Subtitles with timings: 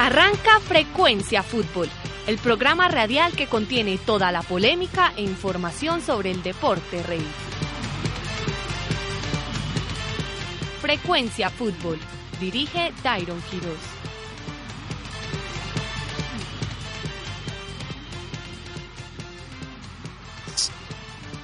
[0.00, 1.86] Arranca Frecuencia Fútbol,
[2.26, 7.26] el programa radial que contiene toda la polémica e información sobre el deporte rey.
[10.80, 11.98] Frecuencia Fútbol,
[12.40, 13.99] dirige Tyron Quiroz.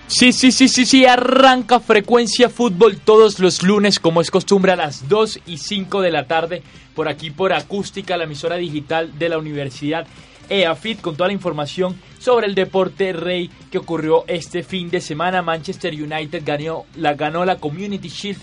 [0.09, 4.77] Sí, sí, sí, sí, sí, arranca frecuencia fútbol todos los lunes, como es costumbre, a
[4.77, 6.63] las 2 y 5 de la tarde,
[6.95, 10.07] por aquí por Acústica, la emisora digital de la Universidad
[10.49, 15.43] EAFIT, con toda la información sobre el deporte rey que ocurrió este fin de semana.
[15.43, 18.41] Manchester United ganó la, ganó la Community Shield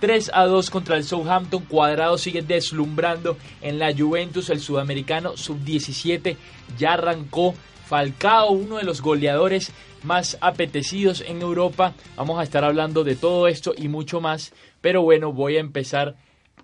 [0.00, 1.64] 3 a 2 contra el Southampton.
[1.66, 6.36] Cuadrado sigue deslumbrando en la Juventus, el sudamericano sub-17
[6.76, 7.54] ya arrancó.
[7.86, 11.94] Falcao, uno de los goleadores más apetecidos en Europa.
[12.16, 14.52] Vamos a estar hablando de todo esto y mucho más.
[14.80, 16.16] Pero bueno, voy a empezar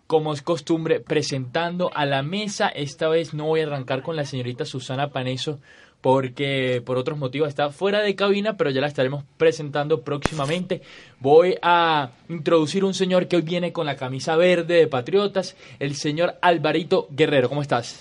[0.07, 2.69] como es costumbre presentando a la mesa.
[2.69, 5.61] Esta vez no voy a arrancar con la señorita Susana Paneso
[6.01, 10.83] porque por otros motivos está fuera de cabina, pero ya la estaremos presentando próximamente.
[11.19, 15.95] Voy a introducir un señor que hoy viene con la camisa verde de Patriotas, el
[15.95, 17.49] señor Alvarito Guerrero.
[17.49, 18.01] ¿Cómo estás?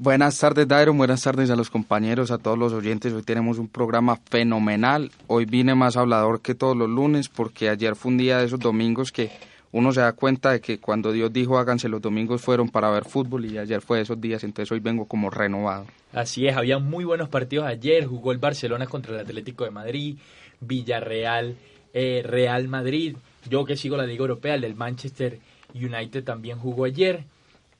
[0.00, 0.94] Buenas tardes, Dairo.
[0.94, 3.12] Buenas tardes a los compañeros, a todos los oyentes.
[3.12, 5.10] Hoy tenemos un programa fenomenal.
[5.26, 8.60] Hoy vine más hablador que todos los lunes porque ayer fue un día de esos
[8.60, 9.32] domingos que
[9.72, 13.06] uno se da cuenta de que cuando Dios dijo háganse los domingos fueron para ver
[13.06, 15.86] fútbol y ayer fue de esos días, entonces hoy vengo como renovado.
[16.12, 18.06] Así es, había muy buenos partidos ayer.
[18.06, 20.16] Jugó el Barcelona contra el Atlético de Madrid,
[20.60, 21.56] Villarreal,
[21.92, 23.16] eh, Real Madrid.
[23.50, 25.40] Yo que sigo la Liga Europea, el del Manchester
[25.74, 27.24] United también jugó ayer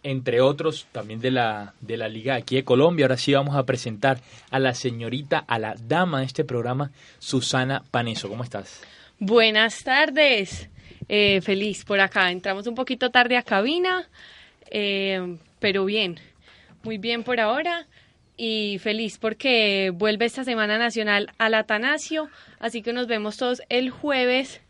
[0.03, 3.06] entre otros también de la, de la Liga aquí de Colombia.
[3.06, 4.20] Ahora sí vamos a presentar
[4.50, 8.28] a la señorita, a la dama de este programa, Susana Paneso.
[8.28, 8.82] ¿Cómo estás?
[9.19, 10.69] Buenas tardes.
[11.09, 12.31] Eh, feliz por acá.
[12.31, 14.09] Entramos un poquito tarde a cabina,
[14.70, 16.20] eh, pero bien.
[16.82, 17.86] Muy bien por ahora.
[18.36, 22.28] Y feliz porque vuelve esta Semana Nacional al Atanasio.
[22.60, 24.60] Así que nos vemos todos el jueves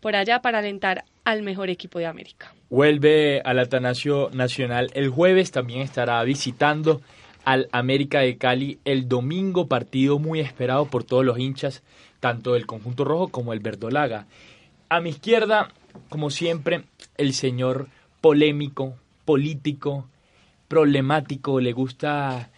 [0.00, 2.54] por allá para alentar al mejor equipo de América.
[2.70, 7.02] Vuelve al Atanasio Nacional el jueves, también estará visitando
[7.44, 11.82] al América de Cali el domingo, partido muy esperado por todos los hinchas,
[12.18, 14.26] tanto del conjunto rojo como el verdolaga.
[14.88, 15.68] A mi izquierda,
[16.08, 16.84] como siempre,
[17.18, 17.88] el señor
[18.22, 18.94] polémico,
[19.26, 20.08] político,
[20.66, 22.48] problemático, le gusta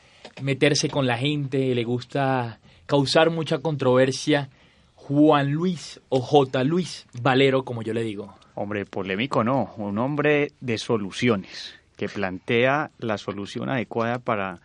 [0.43, 4.49] meterse con la gente, le gusta causar mucha controversia,
[4.95, 6.63] Juan Luis o J.
[6.63, 8.40] Luis Valero, como yo le digo.
[8.63, 14.61] Hombre, polémico no, un hombre de soluciones, que plantea la solución adecuada para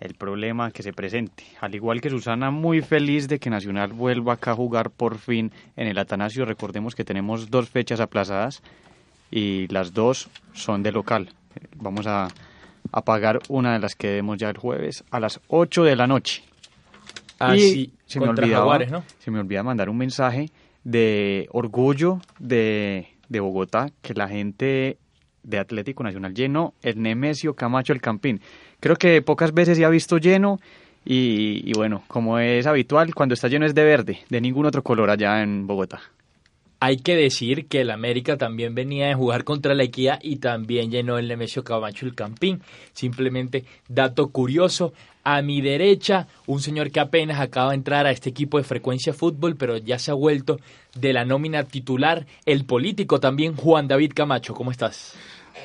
[0.00, 1.44] el problema que se presente.
[1.60, 5.52] Al igual que Susana, muy feliz de que Nacional vuelva acá a jugar por fin
[5.76, 6.46] en el Atanasio.
[6.46, 8.60] Recordemos que tenemos dos fechas aplazadas
[9.30, 11.28] y las dos son de local.
[11.76, 12.26] Vamos a,
[12.90, 16.08] a pagar una de las que demos ya el jueves a las 8 de la
[16.08, 16.42] noche.
[17.38, 18.80] Así, y se me, olvidaba,
[19.20, 20.50] se me olvida mandar un mensaje
[20.82, 24.98] de orgullo de de Bogotá que la gente
[25.42, 28.40] de Atlético Nacional llenó el Nemesio Camacho el Campín.
[28.80, 30.58] Creo que pocas veces se ha visto lleno
[31.04, 34.82] y, y, bueno, como es habitual, cuando está lleno es de verde, de ningún otro
[34.82, 36.00] color allá en Bogotá.
[36.80, 40.90] Hay que decir que el América también venía de jugar contra la Equidad y también
[40.92, 42.62] llenó el Nemesio Camacho el Campín.
[42.92, 44.92] Simplemente dato curioso,
[45.24, 49.12] a mi derecha, un señor que apenas acaba de entrar a este equipo de frecuencia
[49.12, 50.58] fútbol, pero ya se ha vuelto
[50.94, 54.54] de la nómina titular, el político también, Juan David Camacho.
[54.54, 55.14] ¿Cómo estás?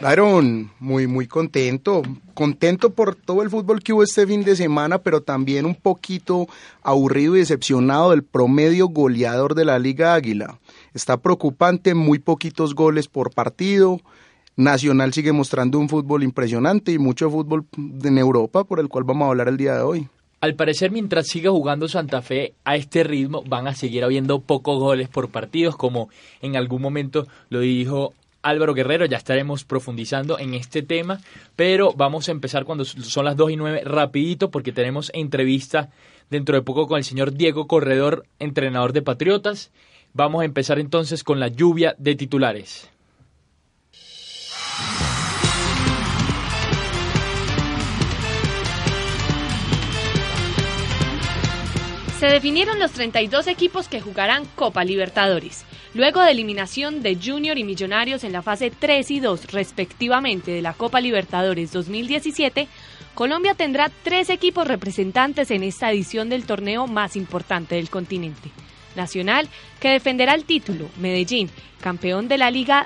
[0.02, 2.02] Byron, muy, muy contento.
[2.34, 6.48] Contento por todo el fútbol que hubo este fin de semana, pero también un poquito
[6.82, 10.60] aburrido y decepcionado del promedio goleador de la Liga Águila.
[10.94, 14.00] Está preocupante, muy poquitos goles por partido.
[14.56, 19.26] Nacional sigue mostrando un fútbol impresionante y mucho fútbol en Europa, por el cual vamos
[19.26, 20.08] a hablar el día de hoy.
[20.42, 24.78] Al parecer, mientras siga jugando Santa Fe a este ritmo, van a seguir habiendo pocos
[24.78, 26.10] goles por partidos, como
[26.42, 28.14] en algún momento lo dijo
[28.44, 31.22] Álvaro Guerrero, ya estaremos profundizando en este tema,
[31.56, 35.90] pero vamos a empezar cuando son las 2 y 9 rapidito porque tenemos entrevista
[36.30, 39.72] dentro de poco con el señor Diego Corredor, entrenador de Patriotas.
[40.16, 42.88] Vamos a empezar entonces con la lluvia de titulares.
[52.20, 55.66] Se definieron los 32 equipos que jugarán Copa Libertadores,
[55.96, 60.62] luego de eliminación de Junior y Millonarios en la fase 3 y 2 respectivamente de
[60.62, 62.68] la Copa Libertadores 2017.
[63.16, 68.52] Colombia tendrá tres equipos representantes en esta edición del torneo más importante del continente.
[68.96, 69.50] Nacional,
[69.80, 71.50] que defenderá el título, Medellín,
[71.82, 72.86] campeón de la Liga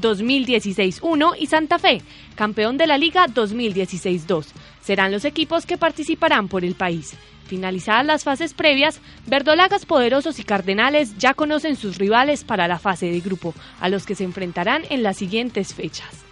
[0.00, 2.02] 2016-1 y Santa Fe,
[2.34, 4.46] campeón de la Liga 2016-2.
[4.82, 7.14] Serán los equipos que participarán por el país.
[7.46, 13.10] Finalizadas las fases previas, Verdolagas Poderosos y Cardenales ya conocen sus rivales para la fase
[13.10, 16.27] de grupo, a los que se enfrentarán en las siguientes fechas.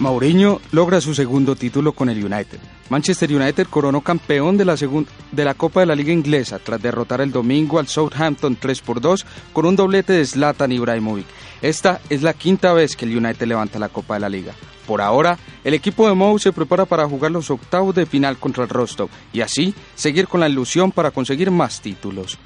[0.00, 2.58] Mourinho logra su segundo título con el United.
[2.88, 7.20] Manchester United coronó campeón de la, de la Copa de la Liga Inglesa tras derrotar
[7.20, 11.26] el domingo al Southampton 3 por 2 con un doblete de Zlatan Ibrahimovic.
[11.60, 14.54] Esta es la quinta vez que el United levanta la Copa de la Liga.
[14.86, 18.64] Por ahora, el equipo de Mou se prepara para jugar los octavos de final contra
[18.64, 22.38] el Rostov y así seguir con la ilusión para conseguir más títulos.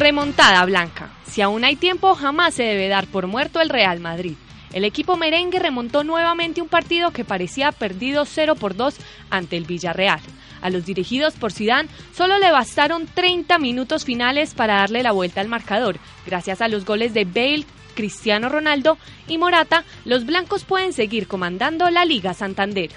[0.00, 1.10] Remontada blanca.
[1.26, 4.32] Si aún hay tiempo, jamás se debe dar por muerto el Real Madrid.
[4.72, 8.96] El equipo merengue remontó nuevamente un partido que parecía perdido 0 por 2
[9.28, 10.20] ante el Villarreal.
[10.62, 15.42] A los dirigidos por Zidane solo le bastaron 30 minutos finales para darle la vuelta
[15.42, 15.98] al marcador.
[16.24, 18.96] Gracias a los goles de Bale, Cristiano Ronaldo
[19.28, 22.90] y Morata, los blancos pueden seguir comandando la Liga Santander.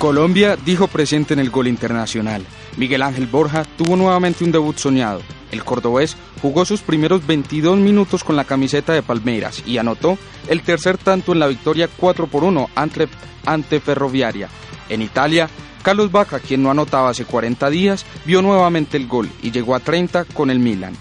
[0.00, 2.42] Colombia dijo presente en el gol internacional.
[2.78, 5.20] Miguel Ángel Borja tuvo nuevamente un debut soñado.
[5.52, 10.16] El cordobés jugó sus primeros 22 minutos con la camiseta de Palmeiras y anotó
[10.48, 13.08] el tercer tanto en la victoria 4 por 1 ante,
[13.44, 14.48] ante Ferroviaria.
[14.88, 15.50] En Italia,
[15.82, 19.80] Carlos Vaca, quien no anotaba hace 40 días, vio nuevamente el gol y llegó a
[19.80, 20.94] 30 con el Milan.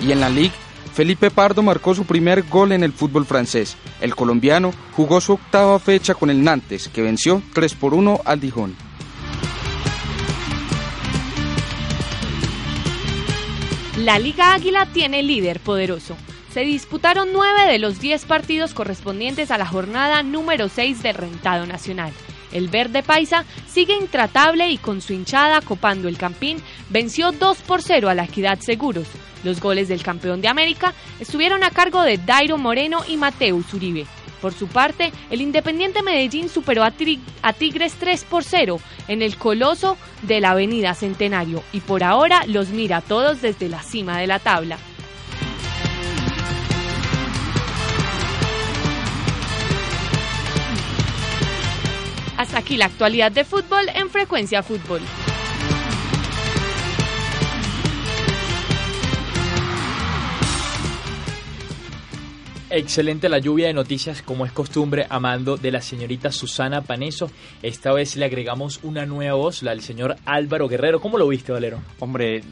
[0.00, 0.54] Y en la Liga,
[0.94, 3.76] Felipe Pardo marcó su primer gol en el fútbol francés.
[4.00, 8.40] El colombiano jugó su octava fecha con el Nantes, que venció 3 por 1 al
[8.40, 8.76] Dijon.
[13.98, 16.16] La Liga Águila tiene líder poderoso.
[16.52, 21.66] Se disputaron nueve de los diez partidos correspondientes a la jornada número 6 del Rentado
[21.66, 22.12] Nacional.
[22.52, 26.58] El verde paisa sigue intratable y con su hinchada copando el campín
[26.90, 29.08] venció 2 por 0 a la Equidad Seguros.
[29.44, 34.06] Los goles del campeón de América estuvieron a cargo de Dairo Moreno y Mateus Uribe.
[34.42, 39.96] Por su parte, el Independiente Medellín superó a, Tigres 3 por 0 en el coloso
[40.22, 44.26] de la Avenida Centenario y por ahora los mira a todos desde la cima de
[44.26, 44.78] la tabla.
[52.42, 55.00] Hasta aquí la actualidad de fútbol en Frecuencia Fútbol.
[62.68, 67.30] Excelente la lluvia de noticias, como es costumbre, amando de la señorita Susana Paneso.
[67.62, 71.00] Esta vez le agregamos una nueva voz, la del señor Álvaro Guerrero.
[71.00, 71.80] ¿Cómo lo viste, Valero?
[72.00, 72.42] Hombre,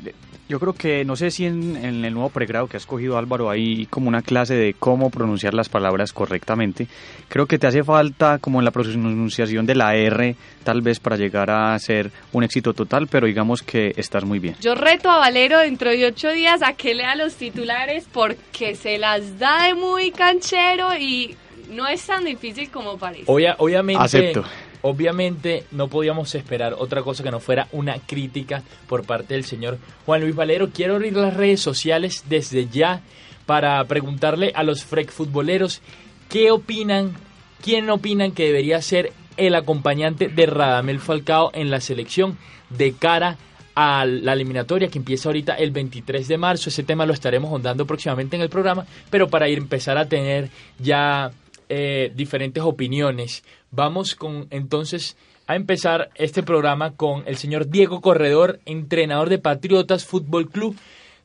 [0.51, 3.87] yo creo que, no sé si en, el nuevo pregrado que ha escogido Álvaro hay
[3.87, 6.89] como una clase de cómo pronunciar las palabras correctamente.
[7.29, 11.17] Creo que te hace falta como en la pronunciación de la R, tal vez para
[11.17, 14.57] llegar a ser un éxito total, pero digamos que estás muy bien.
[14.61, 18.99] Yo reto a Valero dentro de ocho días a que lea los titulares porque se
[18.99, 21.37] las da de muy canchero y
[21.71, 23.27] no es tan difícil como parece.
[23.29, 24.03] obviamente.
[24.03, 24.45] Acepto
[24.83, 29.79] obviamente no podíamos esperar otra cosa que no fuera una crítica por parte del señor
[30.07, 30.71] Juan Luis Valero.
[30.71, 33.03] Quiero abrir las redes sociales desde ya
[33.47, 35.81] para preguntarle a los frec futboleros
[36.29, 37.15] qué opinan,
[37.63, 43.39] quién opinan que debería ser el acompañante de Radamel Falcao en la selección de cara
[43.75, 46.69] a la eliminatoria que empieza ahorita el 23 de marzo.
[46.69, 50.51] Ese tema lo estaremos ondando próximamente en el programa, pero para ir empezar a tener
[50.79, 51.31] ya
[51.69, 53.43] eh, diferentes opiniones.
[53.71, 60.05] Vamos con entonces a empezar este programa con el señor Diego Corredor, entrenador de Patriotas
[60.05, 60.77] Fútbol Club.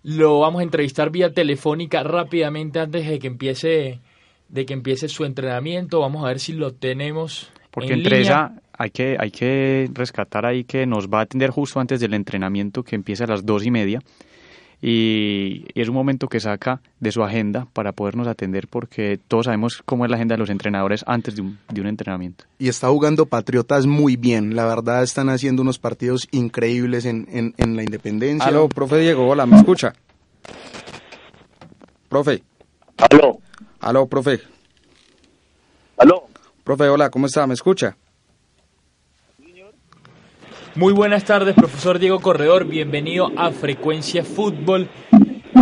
[0.04, 4.00] Lo vamos a entrevistar vía telefónica rápidamente antes de que empiece
[4.50, 6.00] de que empiece su entrenamiento.
[6.00, 7.52] Vamos a ver si lo tenemos.
[7.72, 11.80] Porque entre esa hay que, hay que rescatar ahí que nos va a atender justo
[11.80, 14.02] antes del entrenamiento que empieza a las dos y media
[14.88, 19.82] y, es un momento que saca de su agenda para podernos atender porque todos sabemos
[19.84, 22.46] cómo es la agenda de los entrenadores antes de un, de un entrenamiento.
[22.60, 27.76] Y está jugando Patriotas muy bien, la verdad están haciendo unos partidos increíbles en, en,
[27.76, 28.48] la Independencia.
[28.48, 29.92] Aló, profe Diego, hola, ¿me escucha?
[32.08, 32.44] Profe.
[32.98, 33.40] Aló.
[33.80, 34.40] Aló, profe.
[35.98, 36.28] Aló.
[36.64, 37.48] Profe, hola, ¿cómo está?
[37.48, 37.98] ¿Me escucha?
[40.76, 42.66] Muy buenas tardes, profesor Diego Corredor.
[42.66, 44.90] Bienvenido a Frecuencia Fútbol.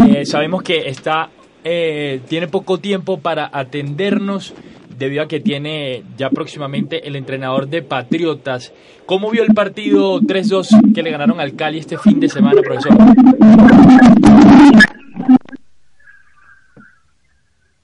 [0.08, 1.30] Eh, sabemos que está
[1.64, 4.56] eh, tiene poco tiempo para atendernos
[4.98, 8.74] debido a que tiene ya próximamente el entrenador de Patriotas.
[9.06, 12.98] ¿Cómo vio el partido 3-2 que le ganaron al Cali este fin de semana, profesor?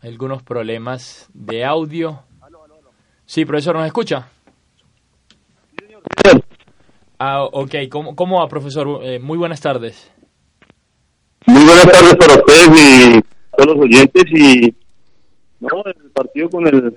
[0.02, 2.24] Algunos problemas de audio.
[3.28, 4.30] Sí, profesor, ¿nos escucha?
[7.20, 7.76] Ah, ok.
[7.90, 9.02] ¿Cómo, cómo va, profesor?
[9.04, 10.10] Eh, muy buenas tardes.
[11.46, 13.22] Muy buenas tardes para ustedes y
[13.58, 14.74] todos los oyentes y
[15.60, 16.96] no, el partido con el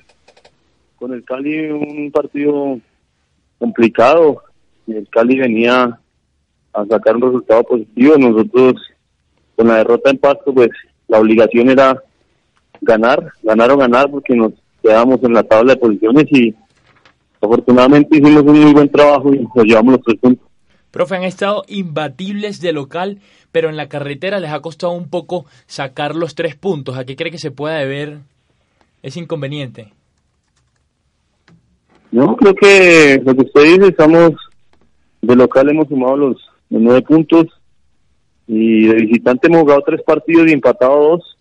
[0.96, 2.78] con el Cali un partido
[3.58, 4.42] complicado
[4.86, 5.98] y el Cali venía
[6.72, 8.16] a sacar un resultado positivo.
[8.16, 8.74] Nosotros
[9.56, 10.70] con la derrota en Pasto pues
[11.08, 12.00] la obligación era
[12.80, 14.52] ganar, ganar o ganar porque nos
[14.82, 16.54] quedamos en la tabla de posiciones y
[17.42, 20.48] afortunadamente hicimos un muy buen trabajo y nos llevamos los tres puntos.
[20.90, 23.18] Profe, han estado imbatibles de local,
[23.50, 26.96] pero en la carretera les ha costado un poco sacar los tres puntos.
[26.96, 28.18] ¿A qué cree que se pueda deber
[29.02, 29.92] ese inconveniente?
[32.10, 34.32] No, creo que lo que usted dice, estamos
[35.22, 36.36] de local hemos sumado los,
[36.68, 37.46] nueve puntos
[38.46, 41.36] y de visitante hemos jugado tres partidos y empatado dos.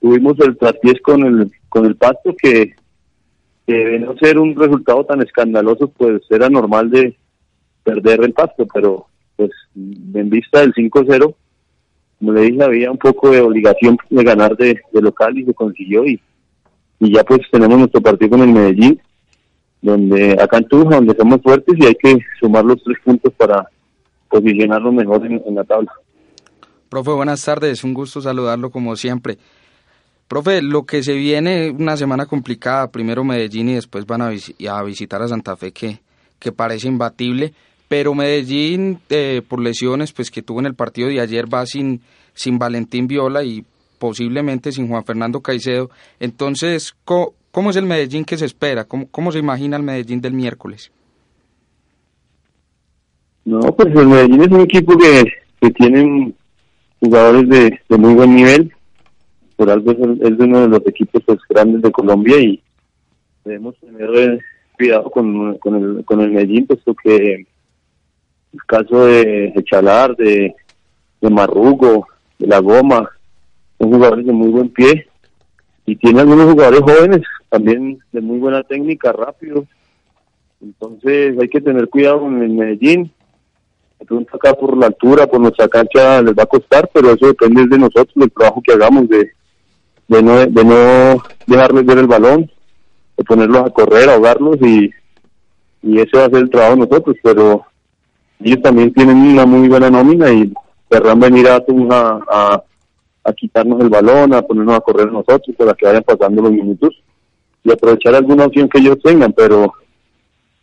[0.00, 2.74] Tuvimos el traspiés con el con el Pasto que,
[3.66, 7.16] que de no ser un resultado tan escandaloso, pues era normal de
[7.82, 11.34] perder el pasto, pero pues en vista del 5-0,
[12.18, 16.04] como le dije, había un poco de obligación de ganar de, local y se consiguió
[16.04, 16.20] y,
[17.00, 19.00] y ya pues tenemos nuestro partido con el Medellín,
[19.80, 23.68] donde acá en Tuja, donde somos fuertes y hay que sumar los tres puntos para
[24.28, 25.92] posicionarnos mejor en, la tabla.
[26.88, 29.38] Profe, buenas tardes, un gusto saludarlo como siempre.
[30.32, 34.82] Profe, lo que se viene, una semana complicada, primero Medellín y después van a, a
[34.82, 36.00] visitar a Santa Fe, que,
[36.38, 37.52] que parece imbatible
[37.86, 42.00] pero Medellín eh, por lesiones pues que tuvo en el partido de ayer va sin
[42.32, 43.62] sin Valentín Viola y
[43.98, 48.84] posiblemente sin Juan Fernando Caicedo entonces ¿cómo, es el Medellín que se espera?
[48.84, 50.90] ¿Cómo, ¿Cómo se imagina el Medellín del miércoles?
[53.44, 55.24] No, pues el Medellín es un equipo que,
[55.60, 56.32] que tiene
[57.00, 58.72] jugadores de, de muy buen nivel
[59.52, 62.62] por algo es, uno de los equipos pues, grandes de Colombia y
[63.44, 64.38] debemos tener eh,
[64.76, 67.46] cuidado con, con, el, con el Medellín puesto que
[68.52, 70.54] el caso de Echalar, de,
[71.20, 72.06] de Marrugo,
[72.38, 73.08] de La Goma,
[73.78, 75.08] son jugadores de muy buen pie
[75.86, 79.64] y tiene algunos jugadores jóvenes también de muy buena técnica, rápido.
[80.60, 83.10] Entonces hay que tener cuidado con el Medellín.
[83.98, 87.66] De acá por la altura, por nuestra cancha les va a costar, pero eso depende
[87.66, 89.30] de nosotros, del trabajo que hagamos, de,
[90.08, 92.50] de, no, de no dejarles ver el balón,
[93.16, 94.90] de ponerlos a correr, ahogarlos y,
[95.82, 97.64] y ese va a ser el trabajo de nosotros, pero
[98.40, 100.52] ellos también tienen una muy buena nómina y
[100.90, 101.62] querrán venir a,
[102.30, 102.62] a,
[103.24, 107.02] a, quitarnos el balón, a ponernos a correr nosotros para que vayan pasando los minutos
[107.64, 109.72] y aprovechar alguna opción que ellos tengan, pero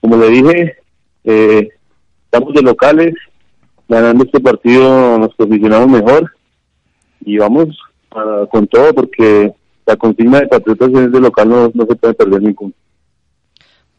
[0.02, 0.78] como le dije,
[1.24, 1.70] eh,
[2.26, 3.14] estamos de locales,
[3.88, 6.32] ganando este partido nos posicionamos mejor
[7.22, 7.78] y vamos
[8.50, 9.54] con todo porque
[9.86, 12.74] la consigna de Patriotas es de local, no, no se puede perder ningún.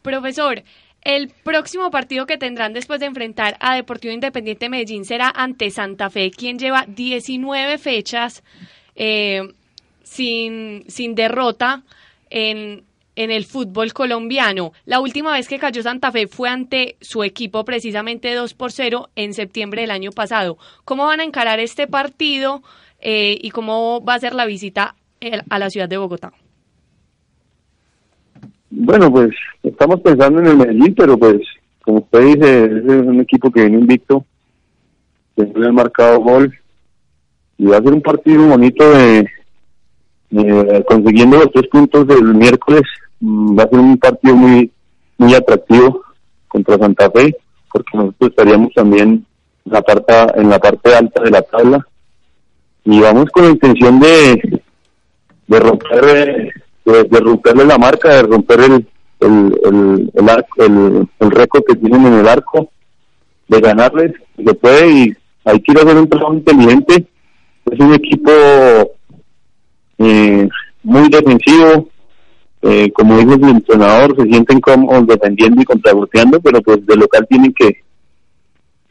[0.02, 0.62] Profesor,
[1.02, 6.10] el próximo partido que tendrán después de enfrentar a Deportivo Independiente Medellín será ante Santa
[6.10, 8.42] Fe, quien lleva 19 fechas
[8.94, 9.52] eh,
[10.02, 11.82] sin, sin derrota
[12.28, 12.84] en,
[13.16, 14.72] en el fútbol colombiano.
[14.84, 19.08] La última vez que cayó Santa Fe fue ante su equipo precisamente 2 por 0
[19.16, 20.58] en septiembre del año pasado.
[20.84, 22.62] ¿Cómo van a encarar este partido
[23.00, 26.32] eh, y cómo va a ser la visita eh, a la ciudad de Bogotá?
[28.70, 29.30] Bueno, pues
[29.62, 31.40] estamos pensando en el Medellín, pero pues
[31.82, 34.24] como usted dice, es un equipo que viene invicto,
[35.34, 36.56] que le ha marcado gol
[37.58, 39.26] y va a ser un partido bonito de,
[40.86, 42.82] consiguiendo los tres puntos del miércoles.
[43.20, 44.70] Mm, va a ser un partido muy
[45.18, 46.02] muy atractivo
[46.48, 47.36] contra Santa Fe,
[47.70, 49.26] porque nosotros estaríamos también
[49.66, 51.86] en la parte en la parte alta de la tabla
[52.84, 54.62] y vamos con la intención de
[55.46, 56.52] de romper
[56.86, 58.86] eh, de, romperle la marca, de romper el,
[59.20, 60.12] el, el,
[60.56, 62.70] el, el, récord que tienen en el arco,
[63.48, 67.06] de ganarles, se puede y hay que ir a hacer un trabajo inteligente.
[67.70, 68.30] Es un equipo
[69.98, 70.48] eh,
[70.82, 71.88] muy defensivo,
[72.62, 77.26] eh, como dijo el entrenador, se sienten como defendiendo y contragolpeando, pero pues de local
[77.28, 77.82] tienen que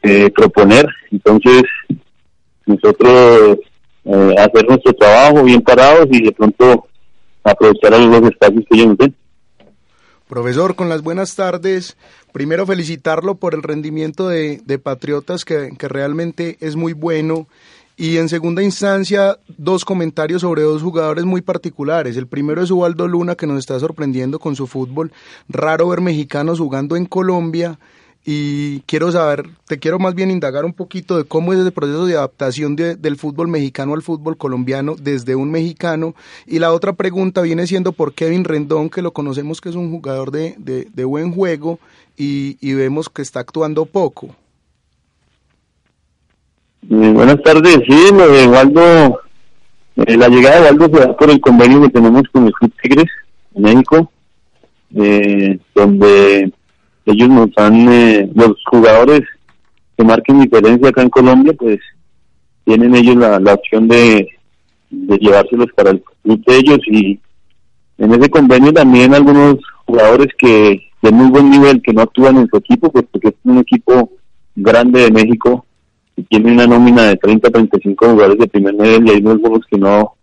[0.02, 0.86] eh, proponer.
[1.10, 1.62] Entonces,
[2.66, 3.58] nosotros
[4.04, 6.86] eh, hacer nuestro trabajo bien parados y de pronto
[7.44, 8.96] aprovechar los espacios que yo no
[10.28, 11.96] Profesor, con las buenas tardes.
[12.32, 17.48] Primero felicitarlo por el rendimiento de, Patriotas, que, que, realmente es muy bueno.
[17.96, 22.16] Y en segunda instancia, dos comentarios sobre dos jugadores muy particulares.
[22.16, 25.12] El primero es Ubaldo Luna, que nos está sorprendiendo con su fútbol.
[25.48, 27.78] Raro ver mexicanos jugando en Colombia
[28.24, 32.04] y quiero saber, te quiero más bien indagar un poquito de cómo es ese proceso
[32.04, 36.14] de adaptación del fútbol mexicano al fútbol colombiano desde un mexicano.
[36.46, 39.90] Y la otra pregunta viene siendo por Kevin Rendón, que lo conocemos que es un
[39.90, 41.78] jugador de, de, buen juego
[42.16, 44.28] y, vemos que está actuando poco.
[46.90, 49.20] Eh, buenas tardes, sí, lo de Waldo,
[49.96, 52.72] eh, la llegada de Waldo se da por el convenio que tenemos con el Club
[52.82, 53.10] Tigres
[53.54, 54.12] en México,
[54.94, 56.52] eh, donde
[57.06, 59.22] ellos nos han, eh, los jugadores
[59.96, 61.78] que marquen diferencia acá en Colombia, pues
[62.64, 64.28] tienen ellos la, la opción de,
[64.90, 67.18] de llevárselos para el club de ellos y
[67.98, 72.48] en ese convenio también algunos jugadores que de muy buen nivel que no actúan en
[72.48, 74.10] su equipo, pues porque es un equipo
[74.54, 75.64] grande de México
[76.16, 79.66] y tiene una nómina de 30 a 35 jugadores de primer nivel y hay algunos
[79.66, 80.14] que no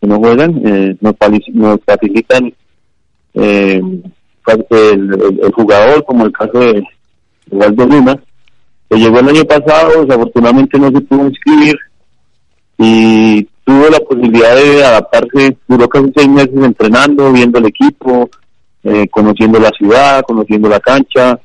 [0.00, 1.14] que no juegan, eh, nos,
[1.52, 2.52] nos facilitan
[3.34, 3.80] eh,
[4.46, 6.82] el, jugador, como el caso de,
[7.50, 8.18] Waldo Luna,
[8.88, 11.76] que llegó el año pasado, desafortunadamente no se pudo inscribir
[12.78, 18.28] y tuvo la posibilidad de adaptarse, duró casi seis meses entrenando, viendo el equipo,
[18.82, 21.38] eh, conociendo la ciudad, conociendo la cancha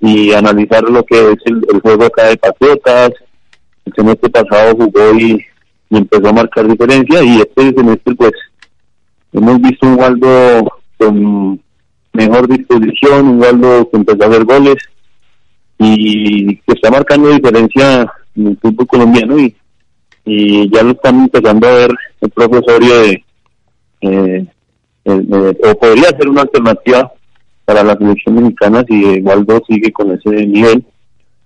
[0.00, 3.12] y analizar lo que es el, juego acá de Patriotas.
[3.84, 5.44] El semestre pasado jugó y,
[5.90, 8.32] y empezó a marcar diferencia y este semestre pues
[9.32, 11.60] hemos visto un Waldo con
[12.18, 14.76] mejor disposición, que empezó a hacer goles
[15.78, 19.54] y que está marcando diferencia en el fútbol colombiano y,
[20.24, 23.24] y ya lo están empezando a ver el profesorio de,
[24.00, 24.46] eh,
[25.04, 27.12] o podría ser una alternativa
[27.64, 30.84] para la selección mexicana si Waldo sigue con ese nivel.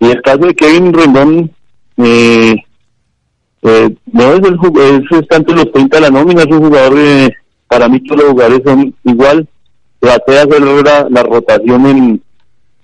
[0.00, 1.50] Y el caso de Kevin Rendón,
[1.98, 2.56] eh,
[3.62, 4.58] eh, no es el
[5.20, 6.98] es tanto los 30 de la nómina, es un jugador,
[7.68, 9.48] para mí todos los jugadores son igual,
[10.02, 10.60] traté de hacer
[11.10, 12.22] la, rotación en,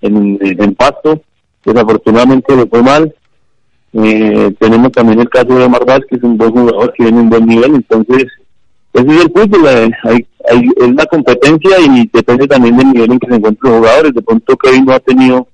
[0.02, 1.20] en, en, pasto,
[1.64, 3.12] desafortunadamente le fue mal.
[3.92, 7.46] Eh, tenemos también el caso de Omar Vázquez, un buen jugador que viene en buen
[7.46, 8.26] nivel, entonces
[8.92, 13.12] ese es el fútbol, eh, hay, hay, es la competencia y depende también del nivel
[13.12, 14.14] en que se encuentran los jugadores.
[14.14, 15.48] De pronto Kevin no ha tenido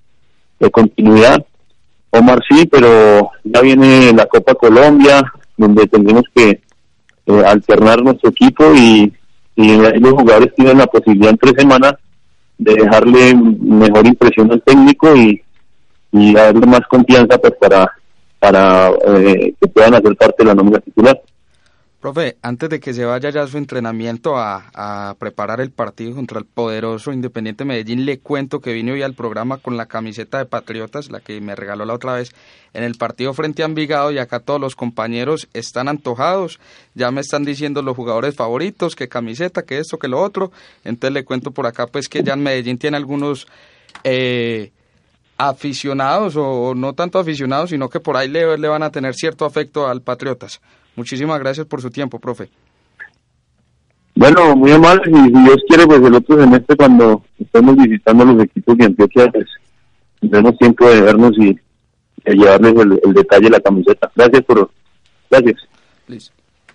[0.61, 1.45] de continuidad,
[2.11, 5.23] Omar sí, pero ya viene la Copa Colombia,
[5.57, 6.61] donde tendremos que
[7.27, 9.11] eh, alternar nuestro equipo y
[9.57, 11.95] y los jugadores tienen la posibilidad en tres semanas
[12.59, 15.43] de dejarle mejor impresión al técnico y,
[16.13, 17.91] y darle más confianza pues para
[18.39, 21.19] para eh, que puedan hacer parte de la nómina titular.
[22.05, 26.45] Profe, antes de que se vaya ya su entrenamiento a, preparar el partido contra el
[26.45, 31.11] poderoso Independiente Medellín, le cuento que vine hoy al programa con la camiseta de Patriotas,
[31.11, 32.35] la que me regaló la otra vez
[32.75, 36.61] en el partido frente a Envigado y acá todos los compañeros están antojados,
[36.93, 40.53] ya me están diciendo los jugadores favoritos, que camiseta, que esto, que lo otro,
[40.85, 43.47] entonces le cuento por acá pues que ya en Medellín tiene algunos...
[44.03, 44.73] Eh,
[45.37, 49.89] aficionados o, no tanto aficionados, sino que por ahí le van a tener cierto afecto
[49.89, 50.61] al Patriotas.
[50.97, 52.49] Muchísimas gracias por su tiempo, profe.
[54.15, 58.45] Bueno, muy amable, y si Dios quiere, pues el otro semestre cuando estemos visitando los
[58.45, 59.47] equipos de Antioquia, pues
[60.21, 61.59] tendremos tiempo de vernos y
[62.25, 64.11] de llevarles el, detalle de la camiseta.
[64.15, 64.71] Gracias por...
[65.31, 65.69] Gracias.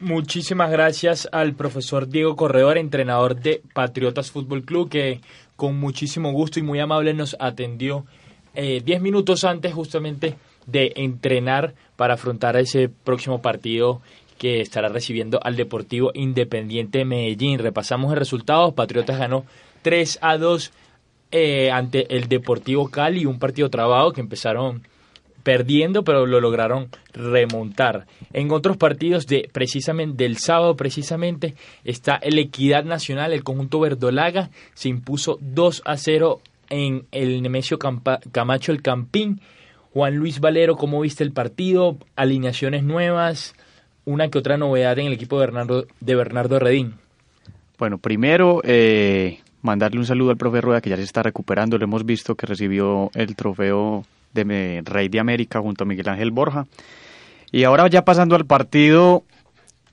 [0.01, 5.21] Muchísimas gracias al profesor Diego Corredor, entrenador de Patriotas Fútbol Club, que
[5.55, 8.05] con muchísimo gusto y muy amable nos atendió
[8.53, 10.35] 10 eh, minutos antes justamente
[10.71, 14.01] de entrenar para afrontar ese próximo partido
[14.37, 17.59] que estará recibiendo al Deportivo Independiente Medellín.
[17.59, 18.73] Repasamos el resultado.
[18.73, 19.45] Patriotas ganó
[19.81, 20.71] 3 a 2
[21.31, 24.81] eh, ante el Deportivo Cali, un partido trabado que empezaron
[25.43, 28.07] perdiendo, pero lo lograron remontar.
[28.33, 34.49] En otros partidos de precisamente del sábado precisamente está el Equidad Nacional, el conjunto verdolaga
[34.73, 39.41] se impuso 2 a 0 en el Nemesio Camacho el Campín
[39.93, 41.97] Juan Luis Valero, ¿cómo viste el partido?
[42.15, 43.55] Alineaciones nuevas,
[44.05, 46.95] una que otra novedad en el equipo de Bernardo, Redín.
[47.77, 51.77] Bueno, primero eh, mandarle un saludo al profe Rueda que ya se está recuperando.
[51.77, 56.31] Lo hemos visto que recibió el trofeo de Rey de América junto a Miguel Ángel
[56.31, 56.67] Borja.
[57.51, 59.23] Y ahora ya pasando al partido,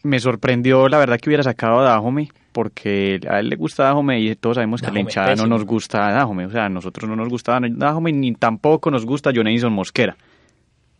[0.02, 4.18] me sorprendió la verdad que hubiera sacado a Dajome porque a él le gusta Dajome
[4.18, 6.46] y todos sabemos que a la hinchada no nos gusta Dajome.
[6.46, 10.16] O sea, a nosotros no nos gusta Dajome ni tampoco nos gusta Jonathan Mosquera.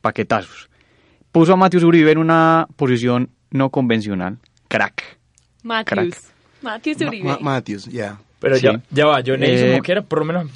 [0.03, 0.69] Paquetazos.
[1.33, 4.37] Puso a Matius Uribe en una posición no convencional.
[4.69, 5.03] Crack.
[5.63, 6.25] Matius.
[6.61, 7.39] Matius Uribe.
[7.41, 8.19] Matius, ya.
[8.39, 10.51] Pero ya, ya va, yo eh, Mosquera, por lo menos,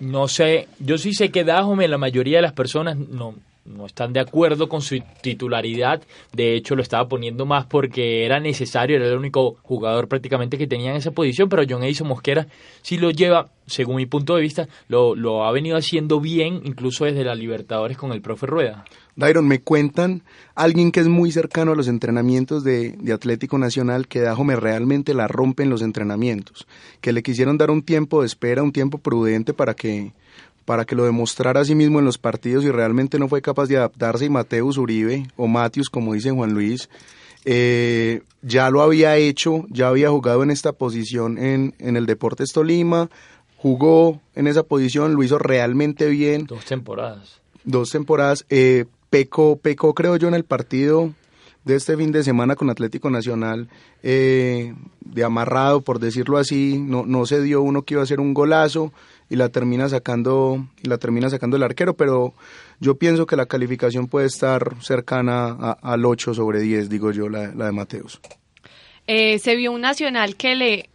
[0.00, 3.34] no sé, yo sí sé que Dajome, la mayoría de las personas no,
[3.68, 6.02] no están de acuerdo con su titularidad.
[6.32, 10.66] De hecho, lo estaba poniendo más porque era necesario, era el único jugador prácticamente que
[10.66, 12.46] tenía en esa posición, pero John Edison Mosquera
[12.82, 17.24] sí lo lleva, según mi punto de vista, lo, ha venido haciendo bien, incluso desde
[17.24, 18.84] la Libertadores con el profe Rueda.
[19.16, 20.22] Dairon, me cuentan
[20.54, 25.12] alguien que es muy cercano a los entrenamientos de, de Atlético Nacional, que Dajome realmente
[25.12, 26.66] la rompe en los entrenamientos,
[27.00, 30.12] que le quisieron dar un tiempo de espera, un tiempo prudente para que
[30.68, 33.68] para que lo demostrara a sí mismo en los partidos y realmente no fue capaz
[33.68, 36.90] de adaptarse y Mateus Uribe o Matius, como dice Juan Luis,
[37.46, 42.52] eh, ya lo había hecho, ya había jugado en esta posición en, en el Deportes
[42.52, 43.08] Tolima,
[43.56, 46.44] jugó en esa posición, lo hizo realmente bien.
[46.44, 47.40] Dos temporadas.
[47.64, 48.44] Dos temporadas.
[48.50, 51.14] Eh, pecó, pecó, creo yo, en el partido
[51.64, 53.70] de este fin de semana con Atlético Nacional,
[54.02, 58.20] eh, de amarrado, por decirlo así, no, no se dio uno que iba a hacer
[58.20, 58.92] un golazo
[59.30, 62.34] y la termina sacando y la termina sacando el arquero, pero
[62.80, 67.48] yo pienso que la calificación puede estar cercana al 8 sobre 10, digo yo, la,
[67.48, 68.20] de Mateus.
[69.06, 70.90] Eh, se vio un Nacional que le,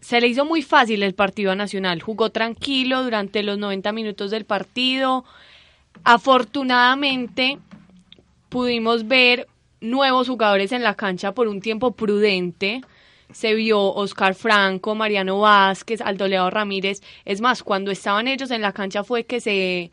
[0.00, 4.30] se le hizo muy fácil el partido a Nacional, jugó tranquilo durante los 90 minutos
[4.30, 5.24] del partido.
[6.04, 7.58] Afortunadamente
[8.48, 9.46] pudimos ver
[9.80, 12.82] nuevos jugadores en la cancha por un tiempo prudente
[13.32, 17.02] se vio Oscar Franco, Mariano Vázquez, Aldo Ramírez.
[17.24, 19.90] Es más, cuando estaban ellos en la cancha fue que se,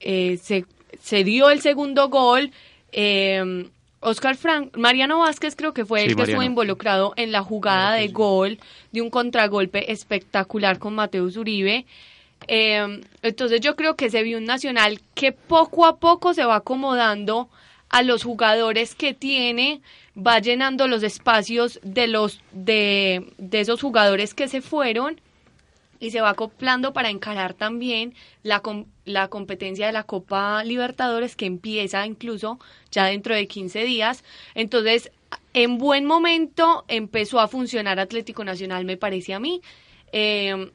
[0.00, 2.50] eh, se, dio el segundo gol.
[2.92, 3.68] Eh,
[4.00, 8.08] Oscar Franco, Mariano Vázquez creo que fue el que estuvo involucrado en la jugada de
[8.08, 8.58] gol,
[8.92, 11.86] de un contragolpe espectacular con Mateus Uribe.
[12.48, 16.56] Eh, entonces yo creo que se vio un Nacional que poco a poco se va
[16.56, 17.48] acomodando
[17.88, 19.80] a los jugadores que tiene,
[20.16, 25.20] va llenando los espacios de los de, de esos jugadores que se fueron
[25.98, 28.62] y se va acoplando para encarar también la,
[29.04, 32.58] la competencia de la Copa Libertadores que empieza incluso
[32.90, 34.24] ya dentro de 15 días.
[34.54, 35.10] Entonces,
[35.54, 39.62] en buen momento empezó a funcionar Atlético Nacional, me parece a mí.
[40.12, 40.70] Eh,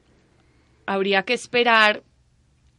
[0.86, 2.02] habría que esperar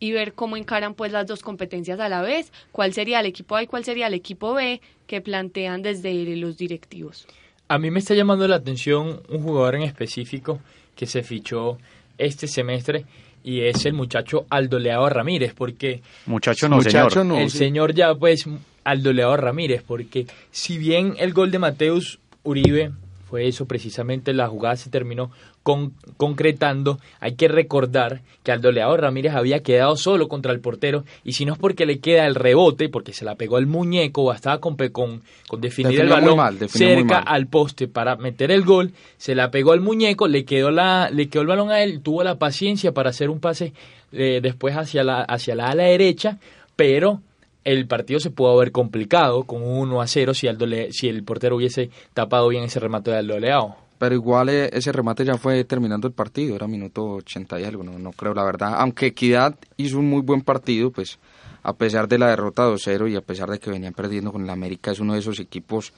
[0.04, 3.56] y ver cómo encaran pues las dos competencias a la vez, cuál sería el equipo
[3.56, 7.26] A y cuál sería el equipo B que plantean desde los directivos.
[7.70, 10.60] A mí me está llamando la atención un jugador en específico
[10.94, 11.78] que se fichó
[12.18, 13.06] este semestre
[13.46, 16.02] y es el muchacho Aldo Leao Ramírez, porque...
[16.26, 17.40] Muchacho no, señor.
[17.40, 18.46] el señor ya pues
[18.84, 22.92] Aldo Leao Ramírez, porque si bien el gol de Mateus Uribe
[23.34, 25.32] fue eso precisamente, la jugada se terminó
[25.64, 27.00] con, concretando.
[27.20, 31.54] Hay que recordar que Aldo Ramírez había quedado solo contra el portero y si no
[31.54, 34.76] es porque le queda el rebote, porque se la pegó al muñeco o estaba con,
[34.76, 39.72] con, con definir el balón cerca al poste para meter el gol, se la pegó
[39.72, 43.10] al muñeco, le quedó, la, le quedó el balón a él, tuvo la paciencia para
[43.10, 43.74] hacer un pase
[44.12, 46.38] eh, después hacia la, hacia la ala derecha,
[46.76, 47.20] pero
[47.64, 51.24] el partido se pudo haber complicado con un 1 a 0 si, Aldo si el
[51.24, 53.76] portero hubiese tapado bien ese remate de Aldo Leao.
[53.98, 57.84] Pero igual eh, ese remate ya fue terminando el partido, era minuto 80 y algo,
[57.84, 58.74] no, creo la verdad.
[58.78, 61.20] Aunque Equidad hizo un muy buen partido, pues
[61.62, 64.50] a pesar de la derrota 2-0 y a pesar de que venían perdiendo con el
[64.50, 65.94] América, es uno de esos equipos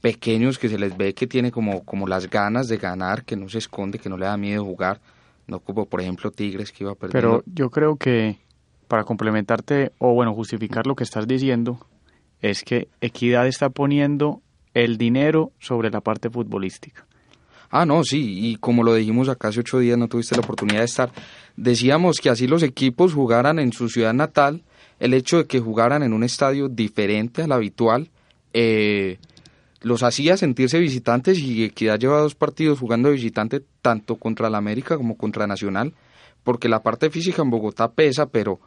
[0.00, 3.48] pequeños que se les ve que tiene como, como las ganas de ganar, que no
[3.48, 5.00] se esconde, que no le da miedo jugar,
[5.46, 7.42] no como por ejemplo Tigres que iba perdiendo.
[7.42, 8.38] Pero yo creo que
[8.86, 11.78] para complementarte o bueno, justificar lo que estás diciendo,
[12.40, 14.42] es que Equidad está poniendo
[14.74, 17.06] el dinero sobre la parte futbolística.
[17.70, 20.80] Ah, no, sí, y como lo dijimos acá hace ocho días, no tuviste la oportunidad
[20.80, 21.10] de estar.
[21.56, 24.62] Decíamos que así los equipos jugaran en su ciudad natal,
[25.00, 28.10] el hecho de que jugaran en un estadio diferente al habitual,
[28.52, 29.18] eh,
[29.80, 34.58] los hacía sentirse visitantes y Equidad lleva dos partidos jugando de visitante tanto contra la
[34.58, 35.94] América como contra Nacional,
[36.42, 38.60] porque la parte física en Bogotá pesa, pero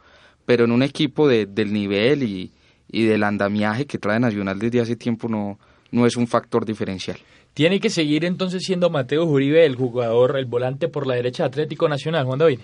[0.48, 2.50] pero en un equipo de, del nivel y,
[2.90, 5.58] y del andamiaje que trae Nacional desde hace tiempo no,
[5.90, 7.18] no es un factor diferencial.
[7.52, 11.86] Tiene que seguir entonces siendo Mateo Uribe el jugador, el volante por la derecha Atlético
[11.86, 12.60] Nacional, Juan David.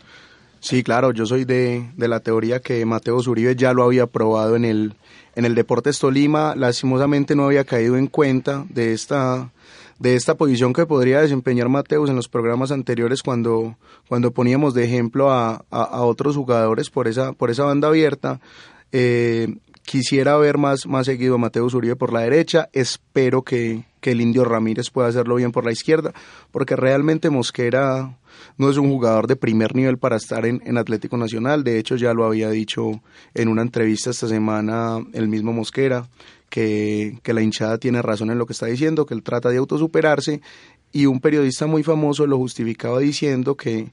[0.60, 4.56] Sí, claro, yo soy de, de la teoría que Mateo Uribe ya lo había probado
[4.56, 4.94] en el,
[5.34, 9.50] en el Deportes Tolima, lastimosamente no había caído en cuenta de esta
[9.98, 13.76] de esta posición que podría desempeñar Mateus en los programas anteriores cuando,
[14.08, 18.40] cuando poníamos de ejemplo a, a, otros jugadores por esa, por esa banda abierta.
[18.92, 22.68] Eh, quisiera ver más, más seguido a Mateus Uribe por la derecha.
[22.72, 26.12] Espero que, que el Indio Ramírez pueda hacerlo bien por la izquierda,
[26.50, 28.18] porque realmente Mosquera
[28.56, 31.64] no es un jugador de primer nivel para estar en, en, Atlético Nacional.
[31.64, 33.02] De hecho, ya lo había dicho
[33.34, 36.08] en una entrevista esta semana el mismo Mosquera,
[36.54, 40.40] que, la hinchada tiene razón en lo que está diciendo, que él trata de autosuperarse
[40.92, 43.92] y un periodista muy famoso lo justificaba diciendo que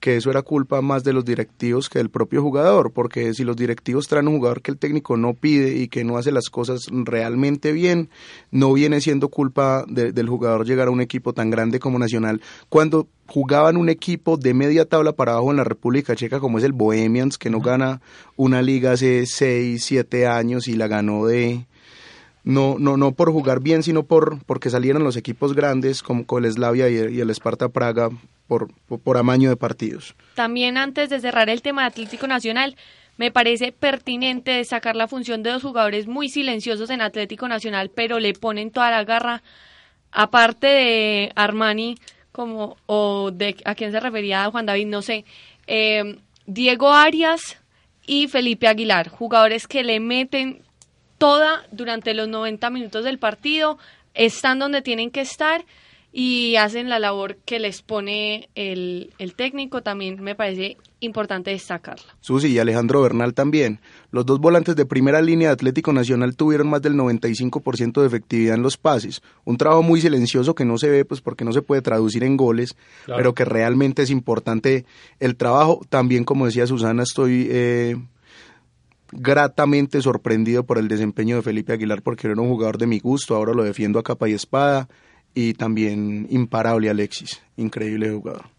[0.00, 3.56] que eso era culpa más de los directivos que del propio jugador, porque si los
[3.56, 6.86] directivos traen un jugador que el técnico no pide y que no hace las cosas
[6.88, 8.08] realmente bien,
[8.52, 12.40] no viene siendo culpa del jugador llegar a un equipo tan grande como Nacional.
[12.68, 16.64] Cuando jugaban un equipo de media tabla para abajo en la República Checa, como es
[16.64, 18.00] el Bohemians, que no gana
[18.36, 21.66] una liga hace 6, 7 años y la ganó de,
[22.48, 26.50] no, no, no por jugar bien, sino por porque salieron los equipos grandes como el
[26.50, 28.08] Slavia y el, y el Sparta Praga
[28.46, 30.16] por, por amaño de partidos.
[30.34, 32.74] También antes de cerrar el tema de Atlético Nacional,
[33.18, 38.18] me parece pertinente destacar la función de dos jugadores muy silenciosos en Atlético Nacional, pero
[38.18, 39.42] le ponen toda la garra,
[40.10, 41.96] aparte de Armani,
[42.32, 45.26] como, o de a quién se refería Juan David, no sé,
[45.66, 47.58] eh, Diego Arias
[48.06, 50.62] y Felipe Aguilar, jugadores que le meten
[51.18, 53.78] toda durante los 90 minutos del partido,
[54.14, 55.64] están donde tienen que estar
[56.12, 62.16] y hacen la labor que les pone el, el técnico, también me parece importante destacarla.
[62.20, 63.80] Susi y Alejandro Bernal también.
[64.10, 68.54] Los dos volantes de primera línea de Atlético Nacional tuvieron más del 95% de efectividad
[68.54, 69.22] en los pases.
[69.44, 72.36] Un trabajo muy silencioso que no se ve pues porque no se puede traducir en
[72.36, 72.76] goles,
[73.06, 74.86] pero que realmente es importante
[75.20, 75.82] el trabajo.
[75.88, 77.96] También, como decía Susana, estoy eh,
[79.12, 83.34] gratamente sorprendido por el desempeño de Felipe Aguilar porque era un jugador de mi gusto,
[83.34, 84.88] ahora lo defiendo a capa y espada
[85.34, 88.57] y también imparable Alexis, increíble jugador.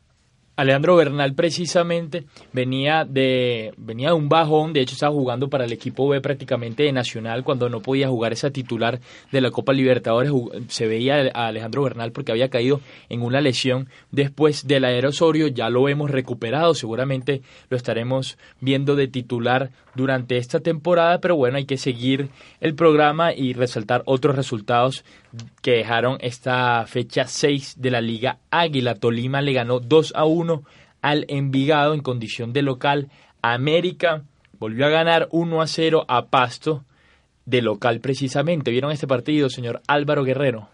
[0.60, 5.72] Alejandro Bernal precisamente venía de, venía de un bajón, de hecho estaba jugando para el
[5.72, 9.00] equipo B prácticamente de Nacional cuando no podía jugar esa titular
[9.32, 10.34] de la Copa Libertadores.
[10.68, 15.70] Se veía a Alejandro Bernal porque había caído en una lesión después del aerosorio, ya
[15.70, 21.66] lo hemos recuperado, seguramente lo estaremos viendo de titular durante esta temporada, pero bueno, hay
[21.66, 22.30] que seguir
[22.62, 25.04] el programa y resaltar otros resultados
[25.62, 28.96] que dejaron esta fecha 6 de la Liga Águila.
[28.96, 30.49] Tolima le ganó 2 a 1
[31.02, 33.10] al Envigado en condición de local.
[33.42, 34.24] América
[34.60, 36.84] volvió a ganar 1 a 0 a Pasto
[37.46, 38.72] de local precisamente.
[38.72, 40.70] ¿Vieron este partido, señor Álvaro Guerrero?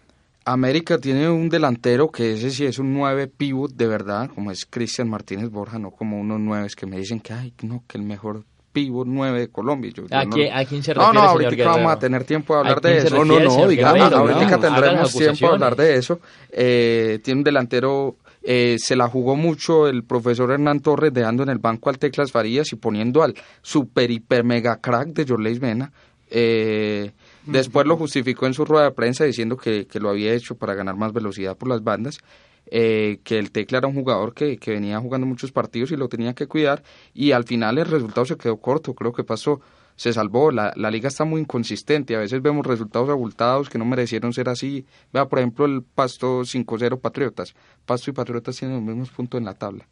[0.47, 4.65] América tiene un delantero que ese sí es un 9 pivot de verdad, como es
[4.65, 8.03] Cristian Martínez Borja, no como unos 9 que me dicen que, ay, no, que el
[8.03, 9.91] mejor pivot 9 de Colombia.
[9.91, 12.81] Yo, ¿A, ¿A, quién, se refiere, No, no, ahorita vamos a tener tiempo de hablar
[12.81, 13.15] de eso.
[13.15, 16.19] No, no, no, digamos, ahorita tendremos tiempo de hablar de eso.
[16.51, 21.49] Eh, tiene un delantero, eh, se la jugó mucho el profesor Hernán Torres dejando en
[21.49, 25.91] el banco al Teclas Farías y poniendo al super, hiper, mega crack de Jorleis Mena.
[26.29, 27.11] Eh,
[27.45, 30.73] después lo justificó en su rueda de prensa diciendo que, que lo había hecho para
[30.73, 32.19] ganar más velocidad por las bandas
[32.67, 36.09] eh, que el Tecla era un jugador que, que, venía jugando muchos partidos y lo
[36.09, 39.61] tenía que cuidar y al final el resultado se quedó corto, creo que pasó,
[39.95, 43.85] se salvó, la, la liga está muy inconsistente, a veces vemos resultados abultados que no
[43.85, 47.55] merecieron ser así, vea por ejemplo el Pasto 5-0 Patriotas,
[47.85, 49.87] Pasto y Patriotas tienen los mismos puntos en la tabla.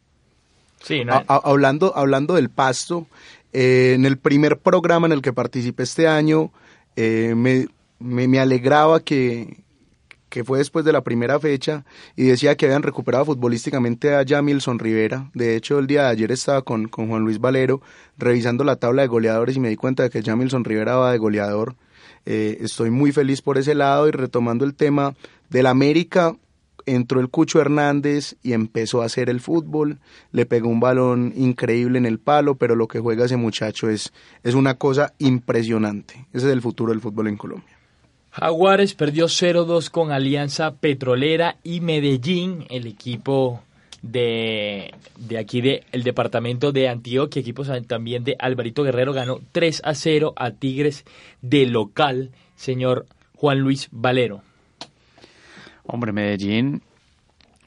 [0.82, 3.06] Sí, no hablando, hablando del Pasto,
[3.52, 6.52] eh, en el primer programa en el que participé este año,
[6.96, 9.63] eh, me, me, me alegraba que,
[10.34, 11.84] que fue después de la primera fecha,
[12.16, 15.30] y decía que habían recuperado futbolísticamente a Jamilson Rivera.
[15.32, 17.80] De hecho, el día de ayer estaba con, con Juan Luis Valero
[18.18, 21.18] revisando la tabla de goleadores y me di cuenta de que Jamilson Rivera va de
[21.18, 21.76] goleador.
[22.26, 25.14] Eh, estoy muy feliz por ese lado y retomando el tema
[25.50, 26.34] del América,
[26.84, 30.00] entró el Cucho Hernández y empezó a hacer el fútbol,
[30.32, 34.12] le pegó un balón increíble en el palo, pero lo que juega ese muchacho es,
[34.42, 36.26] es una cosa impresionante.
[36.32, 37.73] Ese es el futuro del fútbol en Colombia.
[38.34, 43.62] Jaguares perdió 0-2 con Alianza Petrolera y Medellín, el equipo
[44.02, 49.82] de, de aquí del el departamento de Antioquia, equipos también de Alvarito Guerrero, ganó 3
[49.84, 51.04] a 0 a Tigres
[51.42, 54.42] de local, señor Juan Luis Valero.
[55.84, 56.82] Hombre, Medellín,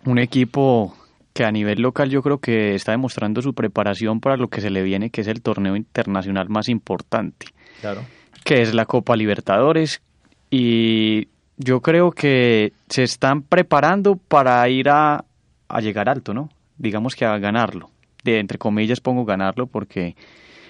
[0.06, 0.93] un equipo
[1.32, 4.69] que a nivel local yo creo que está demostrando su preparación para lo que se
[4.69, 7.47] le viene, que es el torneo internacional más importante.
[7.80, 8.01] Claro.
[8.43, 10.01] Que es la Copa Libertadores,
[10.49, 15.25] y yo creo que se están preparando para ir a,
[15.67, 16.49] a llegar alto, ¿no?
[16.77, 17.89] Digamos que a ganarlo.
[18.23, 20.15] De entre comillas pongo ganarlo porque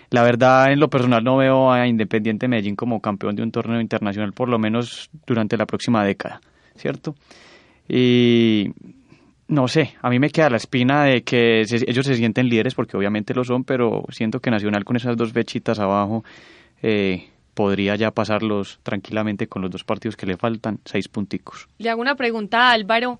[0.09, 3.81] la verdad en lo personal no veo a Independiente Medellín como campeón de un torneo
[3.81, 6.41] internacional por lo menos durante la próxima década,
[6.75, 7.15] ¿cierto?
[7.89, 8.71] Y
[9.47, 12.97] no sé, a mí me queda la espina de que ellos se sienten líderes porque
[12.97, 16.23] obviamente lo son, pero siento que Nacional con esas dos fechitas abajo
[16.81, 21.67] eh, podría ya pasarlos tranquilamente con los dos partidos que le faltan, seis punticos.
[21.79, 23.19] Le hago una pregunta a Álvaro.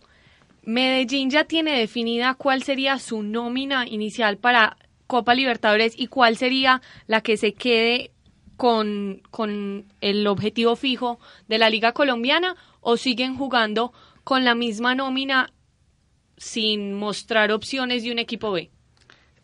[0.62, 6.84] Medellín ya tiene definida cuál sería su nómina inicial para Copa Libertadores y cuál sería
[7.08, 8.12] la que se quede
[8.58, 13.92] con, con el objetivo fijo de la Liga Colombiana o siguen jugando
[14.24, 15.52] con la misma nómina
[16.38, 18.70] sin mostrar opciones de un equipo B.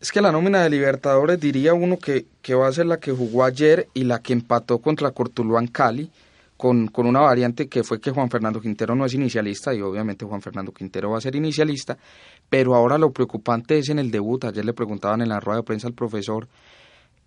[0.00, 3.12] Es que la nómina de Libertadores diría uno que, que va a ser la que
[3.12, 6.10] jugó ayer y la que empató contra Cortuluá en Cali,
[6.56, 10.24] con, con una variante que fue que Juan Fernando Quintero no es inicialista y obviamente
[10.24, 11.96] Juan Fernando Quintero va a ser inicialista,
[12.48, 14.44] pero ahora lo preocupante es en el debut.
[14.44, 16.48] Ayer le preguntaban en la rueda de prensa al profesor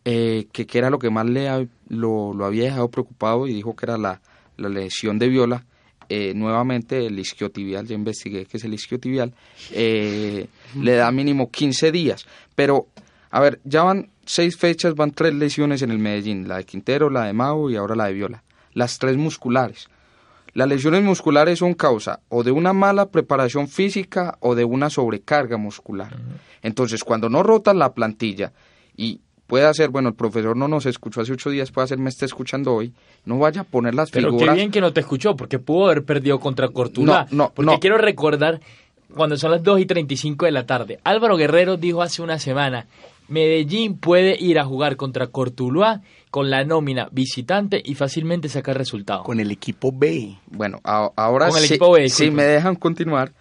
[0.06, 3.76] eh, que qué era lo que más le, lo, lo había dejado preocupado y dijo
[3.76, 4.22] que era la,
[4.56, 5.66] la lesión de Viola
[6.10, 9.34] eh, nuevamente el isquiotibial, ya investigué que es el isquiotibial,
[9.72, 10.48] eh,
[10.80, 12.26] le da mínimo 15 días.
[12.56, 12.88] Pero,
[13.30, 17.10] a ver, ya van seis fechas, van tres lesiones en el Medellín, la de Quintero,
[17.10, 18.44] la de Mau y ahora la de Viola.
[18.74, 19.90] Las tres musculares.
[20.54, 25.58] Las lesiones musculares son causa o de una mala preparación física o de una sobrecarga
[25.58, 26.18] muscular.
[26.62, 28.54] Entonces, cuando no rotan la plantilla
[28.96, 32.10] y puede hacer, bueno, el profesor no nos escuchó hace ocho días, puede hacer, me
[32.10, 32.94] está escuchando hoy,
[33.26, 34.50] no vaya a poner las Pero figuras.
[34.50, 37.28] qué bien que no te escuchó, porque pudo haber perdido contra Cortuluá.
[37.32, 37.80] No, no, porque no.
[37.80, 38.60] quiero recordar,
[39.16, 42.86] cuando son las 2 y 35 de la tarde, Álvaro Guerrero dijo hace una semana,
[43.30, 49.26] Medellín puede ir a jugar contra Cortuluá con la nómina visitante y fácilmente sacar resultados.
[49.26, 50.38] Con el equipo B.
[50.48, 53.32] Bueno, a- ahora Con el sí- equipo B, si me dejan continuar.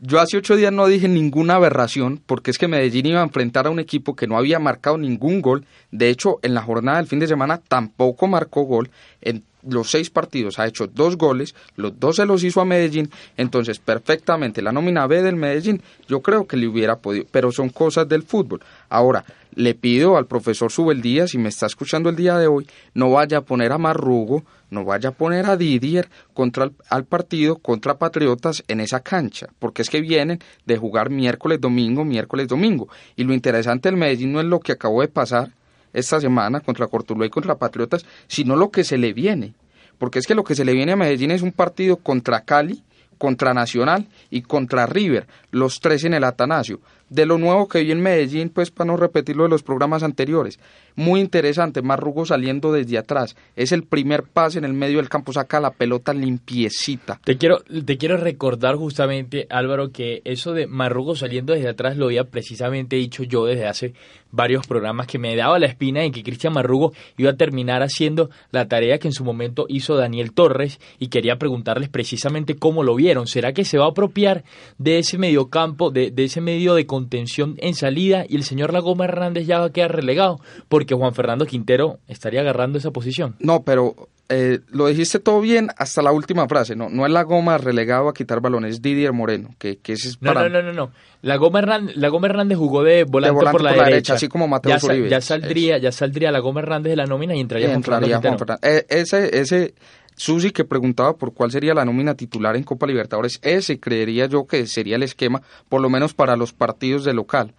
[0.00, 3.66] Yo hace ocho días no dije ninguna aberración, porque es que Medellín iba a enfrentar
[3.66, 5.66] a un equipo que no había marcado ningún gol.
[5.90, 8.90] De hecho, en la jornada del fin de semana tampoco marcó gol.
[9.22, 13.10] En los seis partidos ha hecho dos goles, los dos se los hizo a Medellín.
[13.36, 17.68] Entonces, perfectamente, la nómina B del Medellín, yo creo que le hubiera podido, pero son
[17.68, 18.60] cosas del fútbol.
[18.88, 23.10] Ahora, le pido al profesor Subeldía, si me está escuchando el día de hoy, no
[23.10, 27.56] vaya a poner a Marrugo, no vaya a poner a Didier contra el- al partido
[27.56, 32.88] contra Patriotas en esa cancha, porque es que vienen de jugar miércoles, domingo, miércoles, domingo.
[33.16, 35.50] Y lo interesante del Medellín no es lo que acabó de pasar
[35.98, 39.54] esta semana contra Cortuluá y contra Patriotas, sino lo que se le viene.
[39.98, 42.82] Porque es que lo que se le viene a Medellín es un partido contra Cali,
[43.18, 46.80] contra Nacional y contra River, los tres en el Atanasio.
[47.10, 50.58] De lo nuevo que vi en Medellín, pues para no repetirlo de los programas anteriores,
[50.98, 55.32] muy interesante, Marrugo saliendo desde atrás, es el primer pase en el medio del campo,
[55.32, 57.20] saca la pelota limpiecita.
[57.22, 62.06] Te quiero, te quiero recordar justamente, Álvaro, que eso de Marrugo saliendo desde atrás lo
[62.06, 63.94] había precisamente dicho yo desde hace
[64.30, 68.30] varios programas que me daba la espina en que Cristian Marrugo iba a terminar haciendo
[68.50, 72.94] la tarea que en su momento hizo Daniel Torres y quería preguntarles precisamente cómo lo
[72.94, 73.26] vieron.
[73.26, 74.44] ¿Será que se va a apropiar
[74.78, 79.04] de ese mediocampo, de, de ese medio de contención en salida y el señor Lagoma
[79.04, 80.40] Hernández ya va a quedar relegado?
[80.68, 83.36] Porque Juan Fernando Quintero estaría agarrando esa posición.
[83.38, 83.94] No, pero
[84.28, 88.08] eh, lo dijiste todo bien hasta la última frase, no, no es la goma relegado
[88.08, 90.48] a quitar balones, es Didier Moreno, que, que ese es No, para...
[90.48, 90.90] no, no, no, no.
[91.20, 93.90] La Goma Hernández, la Goma Hernández jugó de volante, volante por, la, por la derecha.
[93.90, 95.08] derecha, así como Mateus ya, Uribe.
[95.08, 98.28] ya saldría, ya saldría la Goma Hernández de la nómina y entraría, Juan Fernando entraría
[98.28, 98.38] Juan.
[98.38, 98.70] Fernández.
[98.70, 99.74] Eh, ese, ese
[100.18, 104.46] Susi que preguntaba por cuál sería la nómina titular en Copa Libertadores, ese creería yo
[104.46, 107.54] que sería el esquema, por lo menos para los partidos de local.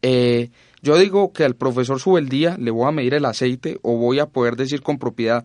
[0.00, 4.20] Eh, yo digo que al profesor Subeldía le voy a medir el aceite o voy
[4.20, 5.44] a poder decir con propiedad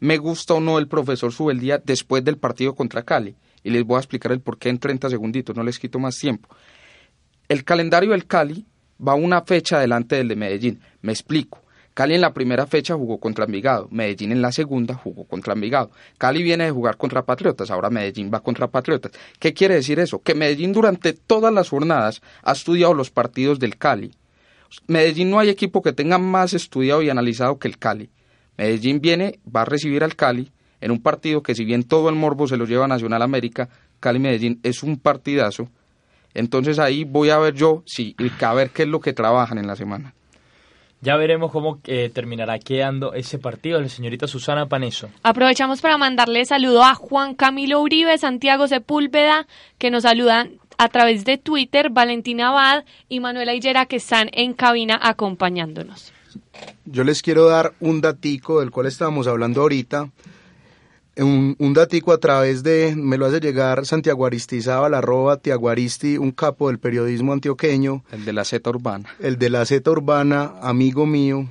[0.00, 3.36] me gusta o no el profesor Subeldía después del partido contra Cali.
[3.62, 6.18] Y les voy a explicar el por qué en 30 segunditos, no les quito más
[6.18, 6.48] tiempo.
[7.48, 8.66] El calendario del Cali
[9.00, 10.80] va una fecha adelante del de Medellín.
[11.00, 11.63] Me explico.
[11.94, 15.92] Cali en la primera fecha jugó contra Envigado, Medellín en la segunda jugó contra Envigado.
[16.18, 19.12] Cali viene de jugar contra Patriotas, ahora Medellín va contra Patriotas.
[19.38, 20.20] ¿Qué quiere decir eso?
[20.20, 24.12] Que Medellín durante todas las jornadas ha estudiado los partidos del Cali.
[24.88, 28.10] Medellín no hay equipo que tenga más estudiado y analizado que el Cali.
[28.56, 32.16] Medellín viene, va a recibir al Cali en un partido que si bien todo el
[32.16, 33.68] morbo se lo lleva a Nacional América,
[34.00, 35.70] Cali-Medellín es un partidazo.
[36.34, 39.58] Entonces ahí voy a ver yo, sí, y a ver qué es lo que trabajan
[39.58, 40.12] en la semana.
[41.04, 43.78] Ya veremos cómo eh, terminará quedando ese partido.
[43.78, 45.10] La señorita Susana Paneso.
[45.22, 51.26] Aprovechamos para mandarle saludo a Juan Camilo Uribe, Santiago Sepúlveda, que nos saludan a través
[51.26, 56.14] de Twitter, Valentina Abad y Manuela Hillera, que están en cabina acompañándonos.
[56.86, 60.08] Yo les quiero dar un datico del cual estábamos hablando ahorita.
[61.16, 66.32] Un, un datico a través de, me lo hace llegar Santiago Aristizábal, arroba Tiaguaristi, un
[66.32, 69.08] capo del periodismo antioqueño, El de la Z Urbana.
[69.20, 71.48] el de la Z Urbana, amigo mío.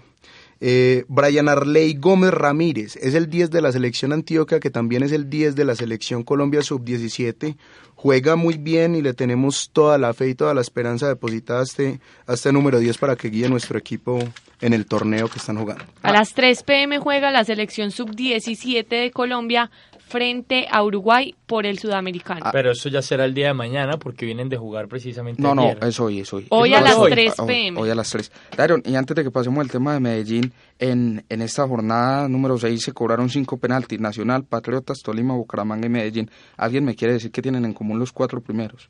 [0.65, 5.11] Eh, Brian Arley Gómez Ramírez es el 10 de la selección Antioquia, que también es
[5.11, 7.57] el 10 de la selección Colombia Sub-17.
[7.95, 11.63] Juega muy bien y le tenemos toda la fe y toda la esperanza depositada a
[11.63, 14.19] este, a este número 10 para que guíe nuestro equipo
[14.61, 15.83] en el torneo que están jugando.
[16.01, 19.69] A las 3 pm juega la selección sub-17 de Colombia
[20.07, 22.45] frente a Uruguay por el sudamericano.
[22.51, 25.71] Pero eso ya será el día de mañana porque vienen de jugar precisamente No, no,
[25.71, 26.45] es hoy, es hoy.
[26.49, 27.11] Hoy Es a las hoy.
[27.11, 27.81] 3 Hoy- p.m..
[27.81, 28.31] Hoy a las 3.
[28.55, 32.57] Dairon, y antes de que pasemos al tema de Medellín, en, en esta jornada número
[32.59, 36.29] 6 se cobraron cinco penaltis, Nacional, Patriotas, Tolima, Bucaramanga y Medellín.
[36.57, 38.89] ¿Alguien me quiere decir qué tienen en común los cuatro primeros?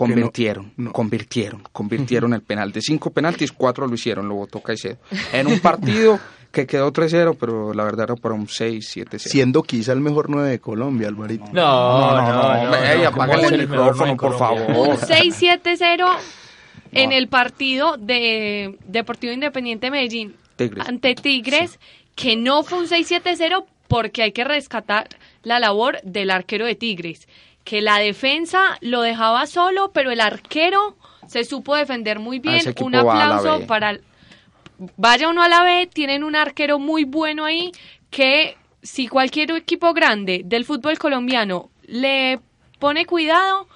[0.00, 2.72] Convirtieron, convirtieron, convirtieron el penal.
[2.72, 4.96] De cinco penaltis, cuatro lo hicieron, lo votó Caicedo.
[5.30, 6.18] En un partido
[6.50, 9.18] que quedó 3-0, pero la verdad era para un 6-7-0.
[9.18, 11.44] Siendo quizá el mejor 9 de Colombia, Alvarito.
[11.52, 12.70] No, no, no.
[12.70, 14.62] no, Ey, apágale el micrófono, por favor.
[14.70, 16.16] Un 6-7-0
[16.92, 20.88] en el partido de Deportivo Independiente Medellín Tigres.
[20.88, 21.78] ante Tigres,
[22.14, 25.08] que no fue un 6-7-0 porque hay que rescatar
[25.42, 27.28] la labor del arquero de Tigres,
[27.64, 30.96] que la defensa lo dejaba solo, pero el arquero
[31.26, 32.74] se supo defender muy Ah, bien.
[32.80, 34.00] Un aplauso para el-
[34.96, 37.70] vaya uno a la B, tienen un arquero muy bueno ahí
[38.10, 42.40] que si cualquier equipo grande del fútbol colombiano le
[42.78, 43.68] pone cuidado,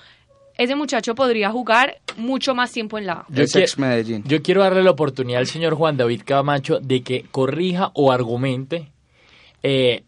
[0.57, 3.27] ese muchacho podría jugar mucho más tiempo en la.
[3.29, 4.25] Yo Es quiero- ex Medellín.
[4.25, 8.91] Yo quiero darle la oportunidad al señor Juan David Camacho de que corrija o argumente
[9.63, 10.05] eh,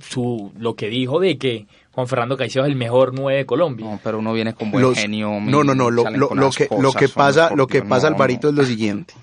[0.00, 3.86] su lo que dijo de que Juan Fernando Caicedo es el mejor 9 de Colombia.
[3.86, 5.38] No, pero uno viene con buen Los- genio.
[5.40, 5.90] no, no, no.
[5.90, 8.50] Lo, que, lo pasa, lo que pasa, no, Alvarito, no.
[8.52, 9.14] es lo siguiente.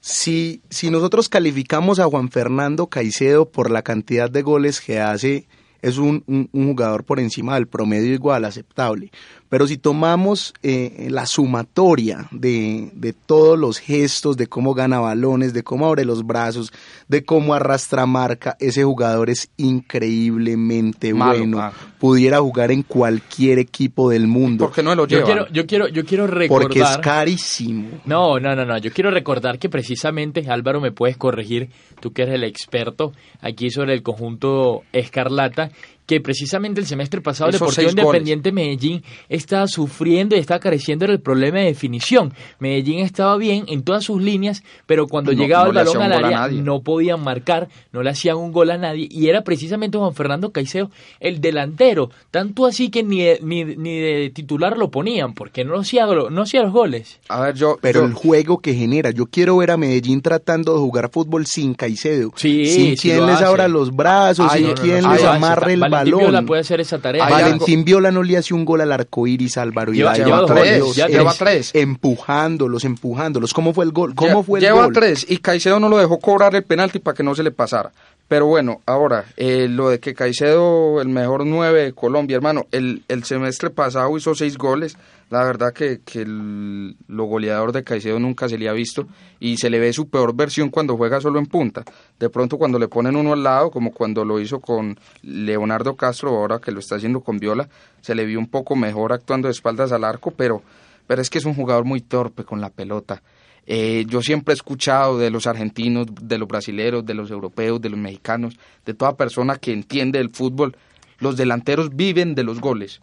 [0.00, 5.46] Si, si nosotros calificamos a Juan Fernando Caicedo por la cantidad de goles que hace,
[5.80, 9.10] es un, un- un jugador por encima del promedio igual, aceptable.
[9.48, 15.52] Pero si tomamos eh, la sumatoria de, de todos los gestos, de cómo gana balones,
[15.52, 16.72] de cómo abre los brazos,
[17.08, 21.72] de cómo arrastra marca, ese jugador es increíblemente Malo, bueno.
[21.98, 24.66] Pudiera jugar en cualquier equipo del mundo.
[24.66, 25.26] ¿Por qué no lo Yo llevan?
[25.26, 26.68] quiero, yo quiero, yo quiero recordar.
[26.68, 27.88] Porque es carísimo.
[28.04, 28.78] No, no, no, no.
[28.78, 31.70] Yo quiero recordar que precisamente, Álvaro, me puedes corregir,
[32.00, 35.70] tú que eres el experto aquí sobre el conjunto Escarlata,
[36.06, 37.92] que precisamente el semestre pasado el Deportivo goles.
[38.04, 42.32] Independiente Medellín estaba sufriendo y estaba careciendo del problema de definición.
[42.58, 46.12] Medellín estaba bien en todas sus líneas, pero cuando No- llegaba no el balón al
[46.12, 46.60] área nadie.
[46.62, 50.52] no podían marcar, no le hacían un gol a nadie y era precisamente Juan Fernando
[50.52, 50.90] Caicedo
[51.20, 55.78] el delantero, tanto así que ni de, ni, ni de titular lo ponían porque no
[55.78, 57.20] hacía, no hacía los goles.
[57.28, 57.78] A ver, yo...
[57.80, 61.46] Pero yo- el juego que genera, yo quiero ver a Medellín tratando de jugar fútbol
[61.46, 64.82] sin Caicedo, Sí, sin sí quien lo les abra los brazos, Ay, sin no, no,
[64.82, 67.28] quien no, les amarre el Valentín Viola puede hacer esa tarea.
[67.28, 70.94] Valentín Viola no le hace un gol al arco iris Álvaro Lleva- lleva por tres,
[70.94, 71.70] ya es lleva tres.
[71.74, 73.52] Empujándolos, empujándolos.
[73.54, 74.14] ¿Cómo fue el gol?
[74.14, 74.92] ¿Cómo Lle- fue el Lleva gol?
[74.92, 77.92] tres y Caicedo no lo dejó cobrar el penalti para que no se le pasara.
[78.26, 83.02] Pero bueno, ahora, eh, lo de que Caicedo, el mejor nueve de Colombia, hermano, el,
[83.08, 84.96] el semestre pasado hizo seis goles.
[85.30, 89.06] La verdad que, que el- lo goleador de Caicedo nunca se le ha visto
[89.40, 91.82] y se le ve su peor versión cuando juega solo en punta.
[92.20, 96.30] De pronto cuando le ponen uno al lado, como cuando lo hizo con Leonardo Castro,
[96.30, 97.68] ahora que lo está haciendo con Viola,
[98.00, 100.62] se le vio un poco mejor actuando de espaldas al arco, pero,
[101.06, 103.22] pero es que es un jugador muy torpe con la pelota.
[103.66, 107.88] Eh, yo siempre he escuchado de los argentinos, de los brasileros, de los europeos, de
[107.88, 110.76] los mexicanos, de toda persona que entiende el fútbol,
[111.18, 113.00] los delanteros viven de los goles.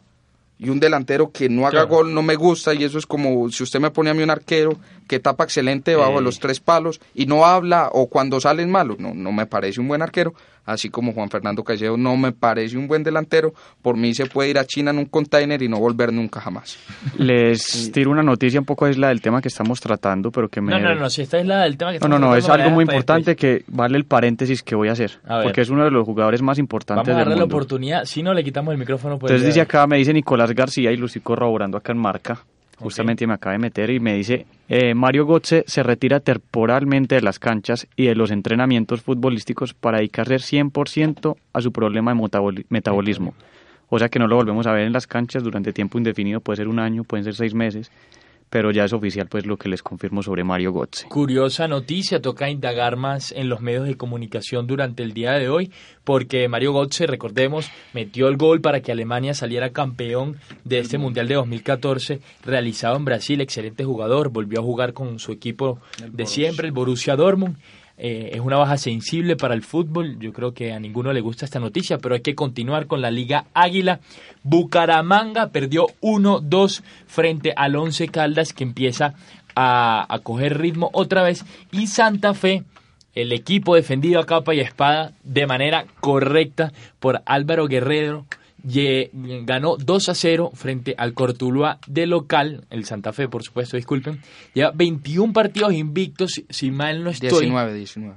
[0.64, 1.88] Y un delantero que no haga Claro.
[1.88, 4.30] gol no me gusta y eso es como si usted me pone a mí un
[4.30, 6.22] arquero que tapa excelente bajo Eh.
[6.22, 9.88] los tres palos y no habla o cuando salen malos, no, no me parece un
[9.88, 10.34] buen arquero,
[10.64, 14.52] así como Juan Fernando Caicedo no me parece un buen delantero, por mí se puede
[14.52, 16.78] ir a China en un container y no volver nunca jamás.
[17.18, 20.72] Les tiro una noticia un poco aisla del tema que estamos tratando, pero que me...
[20.72, 22.50] No, no, no, si esta es la del tema que No, no, estamos no, es
[22.50, 23.64] algo muy importante después.
[23.64, 26.42] que vale el paréntesis que voy a hacer, A porque es uno de los jugadores
[26.42, 29.32] más importantes Vamos a del darle la oportunidad, si no le quitamos el micrófono pues
[29.32, 32.44] Entonces dice acá, me dice Nicolás García y lo estoy corroborando acá en marca,
[32.78, 37.22] justamente me acaba de meter y me dice, eh, Mario Götze se retira temporalmente de
[37.22, 42.66] las canchas y de los entrenamientos futbolísticos para dedicarse 100% a su problema de metaboli-
[42.70, 43.34] metabolismo.
[43.90, 46.58] O sea que no lo volvemos a ver en las canchas durante tiempo indefinido, puede
[46.58, 47.92] ser un año, pueden ser seis meses,
[48.52, 51.08] pero ya es oficial pues lo que les confirmo sobre Mario Götze.
[51.08, 55.72] Curiosa noticia, toca indagar más en los medios de comunicación durante el día de hoy,
[56.04, 61.30] porque Mario Götze, recordemos, metió el gol para que Alemania saliera campeón de este Mundial
[61.30, 65.80] de 2014 realizado en Brasil, excelente jugador, volvió a jugar con su equipo
[66.12, 67.56] de siempre, el Borussia Dortmund.
[68.04, 70.18] Eh, es una baja sensible para el fútbol.
[70.18, 73.12] Yo creo que a ninguno le gusta esta noticia, pero hay que continuar con la
[73.12, 74.00] Liga Águila.
[74.42, 79.14] Bucaramanga perdió 1-2 frente al Once Caldas que empieza
[79.54, 81.46] a, a coger ritmo otra vez.
[81.72, 82.64] Y Santa Fe,
[83.14, 88.26] el equipo defendido a capa y espada de manera correcta por Álvaro Guerrero,
[88.64, 94.20] ganó 2 a 0 frente al Cortuluá de local, el Santa Fe, por supuesto, disculpen.
[94.54, 97.30] Lleva 21 partidos invictos, si- mal no estoy.
[97.30, 98.16] 19, 19.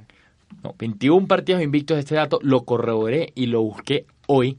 [0.62, 4.56] No, 21 partidos invictos, este dato lo corroboré y lo busqué hoy.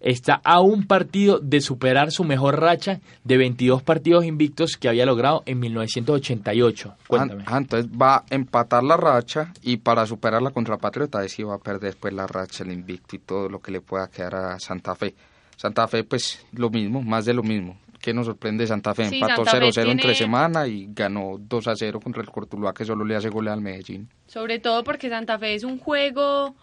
[0.00, 5.04] Está a un partido de superar su mejor racha de 22 partidos invictos que había
[5.04, 6.94] logrado en 1988.
[7.06, 7.44] Cuéntame.
[7.46, 11.58] Ah, entonces va a empatar la racha y para superarla contra Patriota, sí va a
[11.58, 14.94] perder después la racha, el invicto y todo lo que le pueda quedar a Santa
[14.94, 15.14] Fe.
[15.56, 17.76] Santa Fe, pues lo mismo, más de lo mismo.
[18.00, 19.10] ¿Qué nos sorprende Santa Fe?
[19.10, 22.86] Sí, Empató Santa Fe 0-0 entre tiene- semana y ganó 2-0 contra el Cortuluá que
[22.86, 24.08] solo le hace goles al Medellín.
[24.26, 26.54] Sobre todo porque Santa Fe es un juego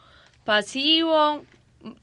[0.44, 1.44] pasivo,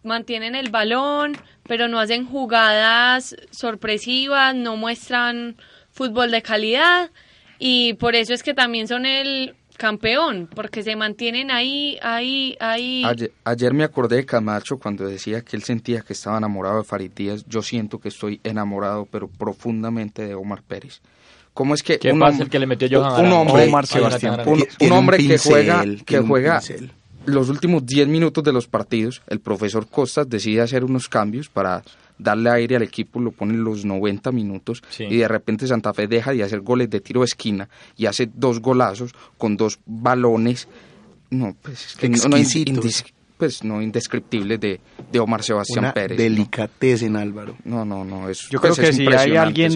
[0.02, 5.56] mantienen el balón, pero no hacen jugadas sorpresivas, no muestran
[5.90, 7.10] fútbol de calidad
[7.58, 13.02] y por eso es que también son el campeón, porque se mantienen ahí, ahí, ahí.
[13.04, 16.84] Ayer, ayer me acordé de Camacho cuando decía que él sentía que estaba enamorado de
[16.84, 17.44] Farid Díaz.
[17.48, 21.00] Yo siento que estoy enamorado, pero profundamente de Omar Pérez.
[21.54, 23.36] ¿Cómo es que ¿Qué un pasa hombre- el que le metió Johan un Arango?
[23.40, 26.92] hombre, Omar Sebastián un, un un hombre que pincel, juega, que un juega pincel.
[27.26, 31.82] Los últimos 10 minutos de los partidos, el profesor Costas decide hacer unos cambios para
[32.18, 35.04] darle aire al equipo, lo pone en los 90 minutos Sí.
[35.04, 38.30] y de repente Santa Fe deja de hacer goles de tiro de esquina y hace
[38.32, 40.68] dos golazos con dos balones,
[41.30, 42.36] no, pues es que no, no,
[43.36, 46.16] pues no indescriptibles de, de Omar Sebastián Una Pérez.
[46.16, 46.22] ¿no?
[46.22, 47.56] delicatez Álvaro.
[47.64, 49.72] No, no, no, es, Yo pues creo que es si hay alguien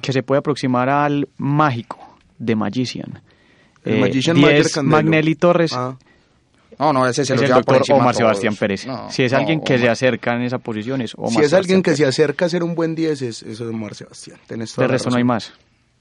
[0.00, 3.20] que se puede aproximar al mágico de Magician.
[3.84, 4.96] El eh, Magician 10 Mayer Candelo.
[4.96, 5.96] Magnelli Torres Ah,
[6.80, 8.14] No, no, ese se es lo el doctor Omar.
[8.14, 8.86] Sebastián Pérez.
[8.86, 11.52] No, si es no, alguien que se acerca en esa posición es Omar si es
[11.52, 14.38] alguien que se acerca a ser un buen 10 es, es Omar Sebastián.
[14.46, 15.52] Tenés toda De resto no hay más.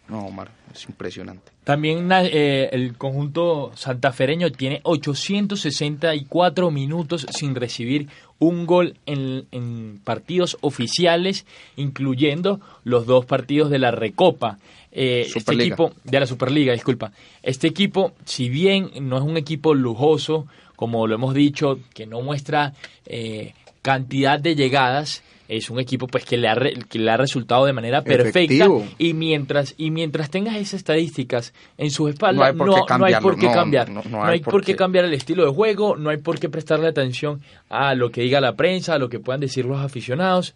[0.08, 1.52] No, Omar, es impresionante.
[1.66, 8.08] También eh, el conjunto santafereño tiene 864 minutos sin recibir
[8.40, 14.58] un gol en, en partidos oficiales, incluyendo los dos partidos de la Recopa.
[14.92, 15.66] Eh, este Superliga.
[15.76, 17.12] equipo, de la Superliga, disculpa.
[17.44, 20.48] Este equipo, si bien no es un equipo lujoso,
[20.80, 22.72] como lo hemos dicho, que no muestra
[23.06, 27.18] eh, cantidad de llegadas, es un equipo pues que le ha, re- que le ha
[27.18, 28.86] resultado de manera perfecta Efectivo.
[28.98, 32.98] y mientras y mientras tengas esas estadísticas en sus No espaldas hay por no, qué
[32.98, 34.76] no hay por qué no, cambiar no, no, no hay, hay por, qué.
[34.78, 38.40] cambiar el estilo de juego no hay por qué prestarle atención a lo que diga
[38.40, 40.54] la prensa a lo que puedan decir los aficionados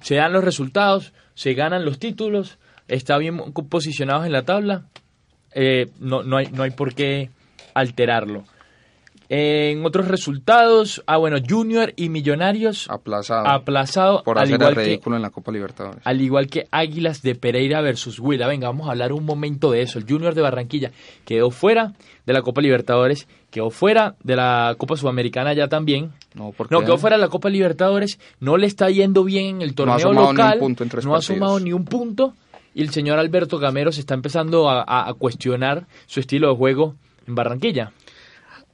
[0.00, 2.56] se dan los resultados se ganan los títulos
[2.88, 3.36] está bien
[3.68, 4.84] posicionados en la tabla
[5.54, 7.28] eh, no, no, hay, no hay por qué
[7.74, 8.44] alterarlo
[9.32, 13.46] en otros resultados, ah bueno, Junior y Millonarios Aplazado.
[13.46, 16.00] aplazado por al hacer igual el que ridículo en la Copa Libertadores.
[16.04, 18.48] al igual que Águilas de Pereira versus Huila.
[18.48, 20.00] Venga, vamos a hablar un momento de eso.
[20.00, 20.90] El Junior de Barranquilla
[21.24, 21.92] quedó fuera
[22.26, 26.10] de la Copa Libertadores, quedó fuera de la Copa Sudamericana ya también.
[26.34, 29.62] No, porque No, quedó fuera de la Copa Libertadores, no le está yendo bien en
[29.62, 30.58] el No ha torneo un local,
[31.04, 32.34] no ha sumado ni un punto
[32.74, 36.56] y el señor Alberto Gamero se está empezando a, a- a cuestionar su estilo de
[36.56, 36.94] juego
[37.28, 37.92] en Barranquilla.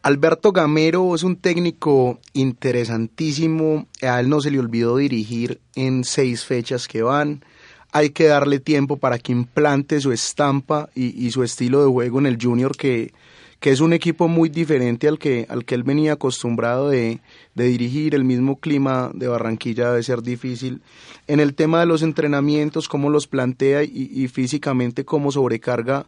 [0.06, 3.88] Alberto Gamero es un técnico interesantísimo.
[4.02, 7.44] A él no se le olvidó dirigir en seis fechas que van.
[7.90, 12.26] Hay que darle tiempo para que implante su estampa y, su estilo de juego en
[12.26, 13.14] el Junior, que,
[13.62, 17.18] es un equipo muy diferente al que, al que él venía acostumbrado de,
[17.56, 18.14] de dirigir.
[18.14, 20.82] El mismo clima de Barranquilla debe ser difícil.
[21.26, 26.06] En el tema de los entrenamientos, cómo los plantea y, y físicamente cómo sobrecarga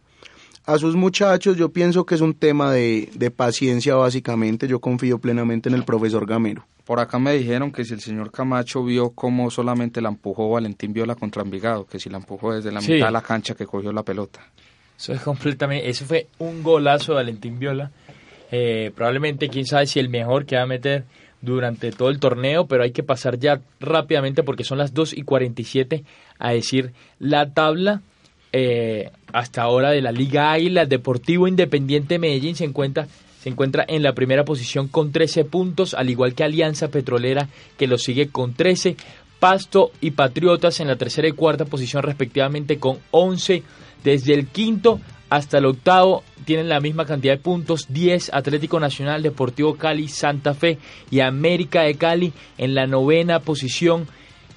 [0.68, 4.68] a sus muchachos, yo pienso que es un tema de, de paciencia básicamente.
[4.68, 6.66] Yo confío plenamente en el profesor Gamero.
[6.84, 10.92] Por acá me dijeron que si el señor Camacho vio cómo solamente la empujó Valentín
[10.92, 12.92] Viola contra Envigado, que si la empujó desde la Sí.
[12.92, 14.40] mitad de la cancha que cogió la pelota.
[14.98, 17.90] Eso es completamente, eso fue un golazo de Valentín Viola.
[18.50, 21.04] Eh, probablemente, quién sabe si el mejor que va a meter
[21.40, 25.22] durante todo el torneo, pero hay que pasar ya rápidamente porque son las 2 y
[25.22, 26.04] 47
[26.38, 28.02] a decir la tabla.
[28.52, 33.06] Eh, hasta ahora de la Liga Águila, Deportivo Independiente Medellín se encuentra,
[33.40, 37.86] se encuentra en la primera posición con 13 puntos, al igual que Alianza Petrolera que
[37.86, 38.96] lo sigue con 13.
[39.38, 43.62] Pasto y Patriotas en la tercera y cuarta posición respectivamente con 11.
[44.02, 49.22] Desde el quinto hasta el octavo tienen la misma cantidad de puntos, 10 Atlético Nacional,
[49.22, 50.78] Deportivo Cali, Santa Fe
[51.10, 54.06] y América de Cali en la novena posición.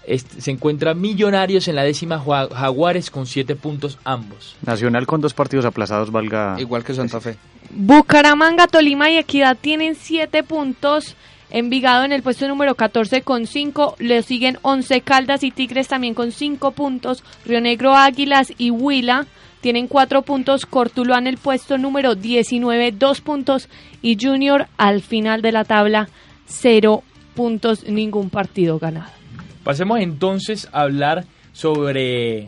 [0.06, 4.56] Este, se encuentra Millonarios en la décima, Jaguares con 7 puntos ambos.
[4.66, 6.56] Nacional con dos partidos aplazados valga...
[6.60, 7.38] Igual que Santa Fe.
[7.70, 11.16] Bucaramanga, Tolima y Equidad tienen 7 puntos.
[11.52, 13.96] Envigado en el puesto número 14 con 5.
[14.00, 17.24] Le siguen 11 Caldas y Tigres también con 5 puntos.
[17.46, 19.28] Río Negro, Águilas y Huila
[19.62, 20.66] tienen 4 puntos.
[20.66, 23.70] Cortuluá en el puesto número 19, 2 puntos.
[24.02, 26.10] Y Junior al final de la tabla,
[26.48, 27.04] 0
[27.36, 29.21] puntos, ningún partido ganado.
[29.64, 32.48] Pasemos entonces a hablar sobre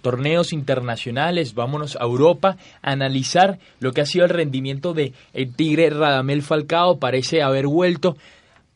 [0.00, 5.54] torneos internacionales, vámonos a Europa, a analizar lo que ha sido el rendimiento de el
[5.54, 8.16] Tigre Radamel Falcao, parece haber vuelto,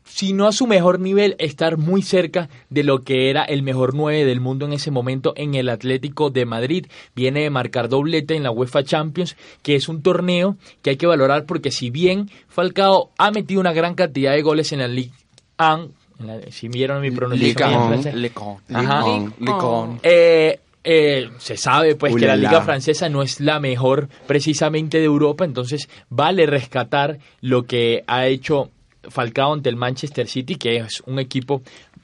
[0.05, 3.95] si no a su mejor nivel, estar muy cerca de lo que era el mejor
[3.95, 6.86] 9 del mundo en ese momento en el Atlético de Madrid.
[7.14, 11.07] Viene de marcar doblete en la UEFA Champions, que es un torneo que hay que
[11.07, 15.12] valorar porque si bien Falcao ha metido una gran cantidad de goles en la Ligue
[15.59, 18.14] 1, en la- si vieron mi pronunciación Ligue bien 1, francés.
[18.14, 19.00] Ligue 1, Ajá.
[19.00, 20.00] Ligue 1, Ligue 1.
[20.02, 20.60] Eh,
[20.90, 25.44] Eh, se sabe pues que la liga francesa no es la mejor precisamente de Europa,
[25.44, 28.70] entonces vale rescatar lo que ha hecho
[29.02, 31.60] Falcao ante el Manchester City, que es un equipo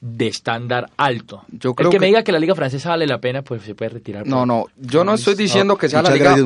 [0.07, 1.43] de estándar alto.
[1.47, 3.73] Yo creo el que, me diga que la liga francesa vale la pena, pues se
[3.73, 4.27] puede retirar.
[4.27, 6.37] No, no, yo no estoy diciendo que sea la liga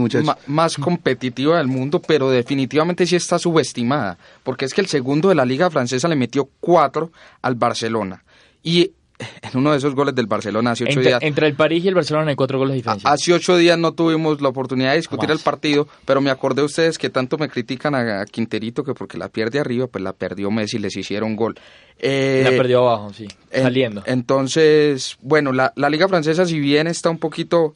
[0.48, 5.36] más competitiva del mundo, pero definitivamente sí está subestimada, porque es que el segundo de
[5.36, 8.24] la liga francesa le metió cuatro al Barcelona.
[8.64, 11.20] Y en uno de esos goles del Barcelona hace ocho entre, días.
[11.22, 13.10] Entre el París y el Barcelona hay cuatro goles de diferencia.
[13.10, 16.66] Hace ocho días no tuvimos la oportunidad de discutir el partido, pero me acordé de
[16.66, 20.52] ustedes que tanto me critican a, Quinterito que porque la pierde arriba, pues la perdió
[20.52, 21.56] Messi, les hicieron gol.
[21.98, 24.04] Eh, la perdió abajo, sí, saliendo.
[24.06, 27.76] Entonces, bueno, la, la Liga Francesa, si bien está un poquito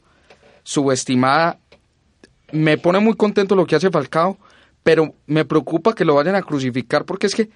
[0.62, 1.58] subestimada,
[2.52, 4.38] me pone muy contento lo que hace Falcao,
[4.82, 7.50] pero me preocupa que lo vayan a crucificar porque es que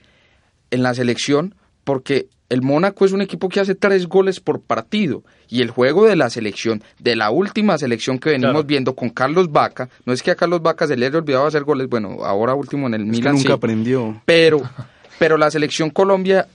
[0.70, 1.54] en la selección,
[1.88, 6.06] porque el Mónaco es un equipo que hace tres goles por partido y el juego
[6.06, 10.22] de la selección, de la última selección que venimos viendo con Carlos Vaca, no es
[10.22, 13.00] que a Carlos Vaca se le haya olvidado hacer goles, bueno, ahora último en el
[13.04, 13.36] es Milan.
[13.36, 14.20] nunca aprendió.
[14.26, 14.60] Pero,
[15.18, 16.46] pero la selección Colombia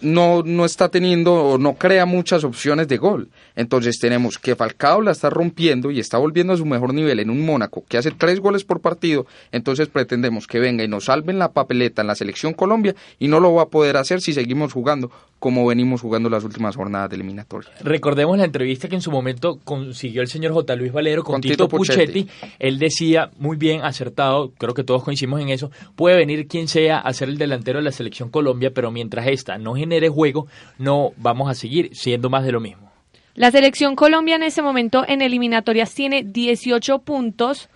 [0.00, 3.28] no, no está teniendo o no crea muchas opciones de gol.
[3.56, 7.30] Entonces tenemos que Falcao la está rompiendo y está volviendo a su mejor nivel en
[7.30, 9.26] un Mónaco que hace tres goles por partido.
[9.52, 13.40] Entonces pretendemos que venga y nos salven la papeleta en la selección Colombia y no
[13.40, 17.16] lo va a poder hacer si seguimos jugando como venimos jugando las últimas jornadas de
[17.16, 17.70] eliminatoria.
[17.80, 20.74] Recordemos la entrevista que en su momento consiguió el señor J.
[20.74, 22.28] Luis Valero con, Tito, Puchetti.
[22.58, 26.98] Él decía, muy bien, acertado, creo que todos coincidimos en eso, puede venir quien sea
[26.98, 30.46] a ser el delantero de la selección Colombia, pero mientras esta no genere juego,
[30.78, 32.90] no vamos a seguir siendo más de lo mismo.
[33.34, 37.68] La selección Colombia en ese momento en eliminatorias tiene 18 puntos.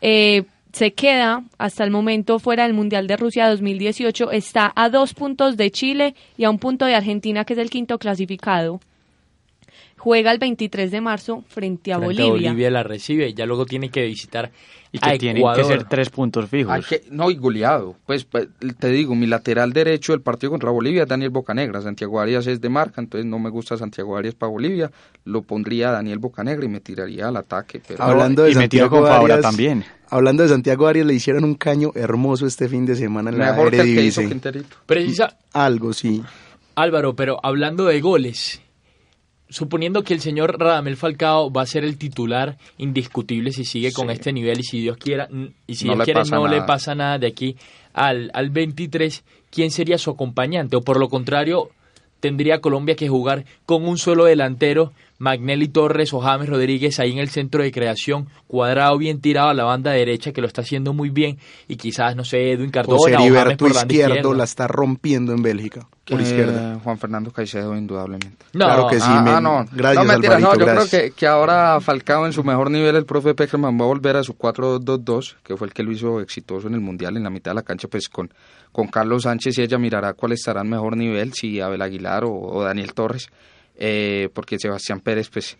[0.00, 5.14] Eh, se queda hasta el momento fuera del Mundial de Rusia 2018, está a dos
[5.14, 8.80] puntos de Chile y a un punto de Argentina, que es el quinto clasificado.
[9.98, 12.50] Juega el 23 de marzo frente a frente Bolivia.
[12.50, 14.52] A Bolivia la recibe y ya luego tiene que visitar
[14.92, 16.78] y que tienen que ser tres puntos fijos.
[17.10, 17.96] no, y goleado.
[18.06, 21.80] Pues, pues, te digo, mi lateral derecho del partido contra Bolivia es Daniel Bocanegra.
[21.80, 24.90] Santiago Arias es de marca, entonces no me gusta Santiago Arias para Bolivia.
[25.24, 27.80] Lo pondría a Daniel Bocanegra y me tiraría al ataque.
[27.86, 28.02] Pero...
[28.02, 29.84] Hablando de Santiago Arias, también.
[30.08, 33.74] Hablando de Santiago Arias, le hicieron un caño hermoso este fin de semana en Mejor
[33.74, 34.40] la Eredivisie.
[34.86, 35.36] Precisa...
[35.52, 36.22] Algo, sí.
[36.74, 38.60] Álvaro, pero hablando de goles,
[39.48, 44.10] suponiendo que el señor Radamel Falcao va a ser el titular indiscutible si sigue con
[44.10, 45.28] este nivel y si Dios quiera
[45.66, 47.56] y si no Dios quiere no le pasa nada de aquí
[47.92, 50.76] al, al 23, ¿quién sería su acompañante?
[50.76, 51.70] O por lo contrario,
[52.20, 57.18] tendría Colombia que jugar con un solo delantero Magnelli Torres o James Rodríguez ahí en
[57.18, 60.92] el centro de creación, cuadrado bien tirado a la banda derecha que lo está haciendo
[60.92, 61.38] muy bien
[61.68, 65.88] y quizás, no sé, Edwin Cardona o James por izquierdo la está rompiendo en Bélgica,
[66.04, 66.78] por izquierda.
[66.82, 68.44] Juan Fernando Caicedo, indudablemente.
[68.52, 69.64] claro que sí, ah, no.
[69.72, 73.06] gracias no, mentira, no, yo creo que, que, ahora Falcao en su mejor nivel, el
[73.06, 76.68] profe Peckerman va a volver a su 4-2-2, que fue el que lo hizo exitoso
[76.68, 78.30] en el Mundial, en la mitad de la cancha, pues con,
[78.70, 82.62] con Carlos Sánchez y ella mirará cuál estará en mejor nivel, si Abel Aguilar o
[82.62, 83.30] Daniel Torres
[83.78, 85.56] eh, porque Sebastián Pérez pues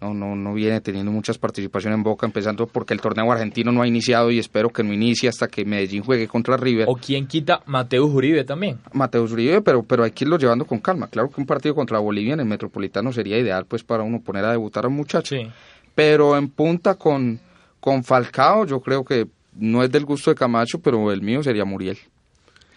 [0.00, 3.82] no, no, no viene teniendo muchas participaciones en Boca, empezando porque el torneo argentino no
[3.82, 6.86] ha iniciado y espero que no inicie hasta que Medellín juegue contra River.
[6.88, 7.62] ¿O quién quita?
[7.66, 8.78] Mateus Uribe también.
[8.92, 11.08] Mateus Uribe, pero, pero hay que irlo llevando con calma.
[11.08, 14.44] Claro que un partido contra Bolivia en el Metropolitano sería ideal pues para uno poner
[14.44, 15.34] a debutar a un muchacho.
[15.94, 17.40] Pero en punta con,
[17.80, 21.64] con Falcao yo creo que no es del gusto de Camacho, pero el mío sería
[21.64, 21.98] Muriel.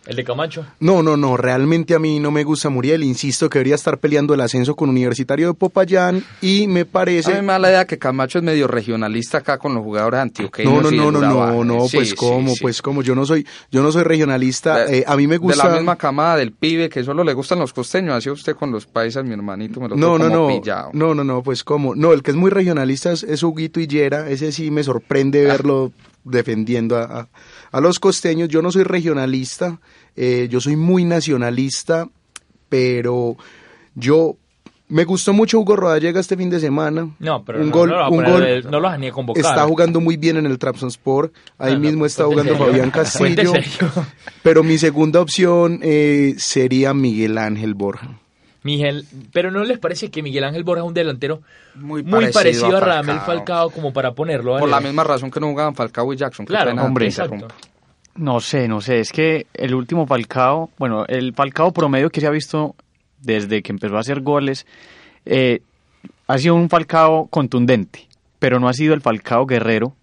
[0.08, 0.66] ¿El de Camacho?
[0.80, 4.34] No, no, no, realmente a mí no me gusta Muriel, insisto que debería estar peleando
[4.34, 7.32] el ascenso con Universitario de Popayán y me parece...
[7.34, 10.20] A mí me da la idea que Camacho es medio regionalista acá con los jugadores
[10.20, 10.74] antioqueños.
[10.74, 13.92] No, no, no, no, no, no, pues cómo, pues cómo, yo no soy, yo no
[13.92, 15.66] soy regionalista, eh, a mí me gusta...
[15.66, 18.72] De la misma camada del pibe, que solo le gustan los costeños, así usted con
[18.72, 20.90] los paisas, mi hermanito, me lo no, no, no, pillado.
[20.94, 24.52] No, no, no, pues cómo, no, el que es muy regionalista es, Huguito Hillera, ese
[24.52, 25.54] sí me sorprende ah.
[25.54, 25.92] verlo
[26.24, 27.30] defendiendo a,
[27.72, 29.80] a los costeños, yo no soy regionalista,
[30.16, 32.08] eh, yo soy muy nacionalista,
[32.70, 33.38] pero
[33.96, 34.38] yo
[34.92, 37.10] me gustó mucho Hugo Rodallega este fin de semana.
[37.20, 39.44] No, pero un no, gol, no, un gol, no los ni a convocar.
[39.44, 41.32] Está jugando muy bien en el Trabzonspor.
[41.58, 43.54] Ahí mismo está jugando Fabián Castillo.
[44.44, 48.21] pero mi segunda opción eh, sería Miguel Ángel Borja.
[48.64, 51.42] Miguel, pero ¿no les parece que Miguel Ángel Borja es un delantero
[51.76, 54.60] muy parecido, a, Ramel Falcao como para ponerlo?
[54.60, 56.46] Por la misma razón que no jugaban Falcao y Jackson.
[56.46, 57.10] Claro, hombre,
[58.16, 62.28] no sé, no sé, es que el último Falcao, bueno, el Falcao promedio que se
[62.28, 62.76] ha visto
[63.20, 64.68] desde que empezó a hacer goles,
[65.26, 65.62] eh,
[66.28, 68.08] ha sido un Falcao contundente,
[68.38, 69.96] pero no ha sido el Falcao guerrero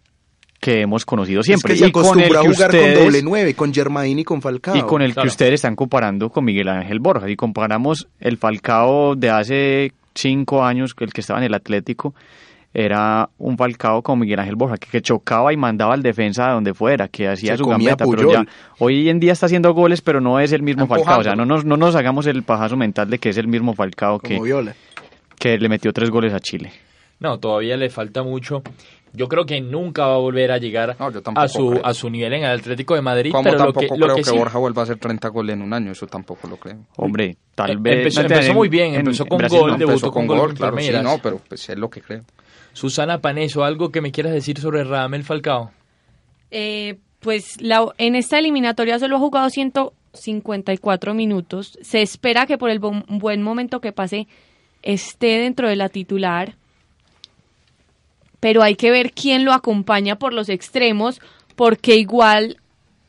[0.60, 1.74] que hemos conocido siempre.
[1.74, 4.76] Es que se acostumbra a jugar con doble nueve, con Germain y con Falcao.
[4.76, 7.28] Y con el que ustedes están comparando con Miguel Ángel Borja.
[7.30, 12.14] Y comparamos el Falcao de hace cinco años, el que estaba en el Atlético,
[12.74, 16.52] era un Falcao como Miguel Ángel Borja, que, que chocaba y mandaba al defensa de
[16.52, 18.44] donde fuera, que hacía Se su gambeta, pero ya
[18.78, 21.04] hoy en día está haciendo goles, pero no es el mismo Empujando.
[21.04, 23.48] Falcao, o sea, no nos, no nos hagamos el pajazo mental de que es el
[23.48, 24.74] mismo Falcao Como que, Viola.
[25.38, 26.72] que le metió tres goles a Chile.
[27.20, 28.62] No, todavía le falta mucho.
[29.18, 31.84] Yo creo que nunca va a volver a llegar No, a su creo.
[31.84, 34.16] a su nivel en el Atlético de Madrid, Como pero lo tampoco que, lo creo
[34.16, 36.56] que que, sí- Borja vuelva a hacer 30 goles en un año, eso tampoco lo
[36.56, 36.78] creo.
[36.96, 38.16] Hombre, tal Eh, vez...
[38.16, 39.76] empezó- no muy bien, en- empezó en con Brasil gol, no.
[39.76, 42.00] debutó Empezó con con gol gol, en claro, sí, no, pero pues es lo que
[42.00, 42.22] creo.
[42.72, 45.72] Susana Paneso, algo que me quieras decir sobre Radamel Falcao.
[46.50, 51.78] Eh, pues la- en esta eliminatoria solo ha jugado 154 minutos.
[51.82, 54.26] Se espera que por el bu- buen momento que pase
[54.82, 56.54] esté dentro de la titular.
[58.40, 61.20] Pero hay que ver quién lo acompaña por los extremos,
[61.56, 62.58] porque igual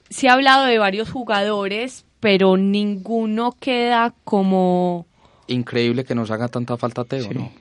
[0.09, 5.05] se ha hablado de varios jugadores, pero ninguno queda como...
[5.47, 7.30] Increíble que nos haga tanta falta Teo, Sí.
[7.34, 7.51] ¿no?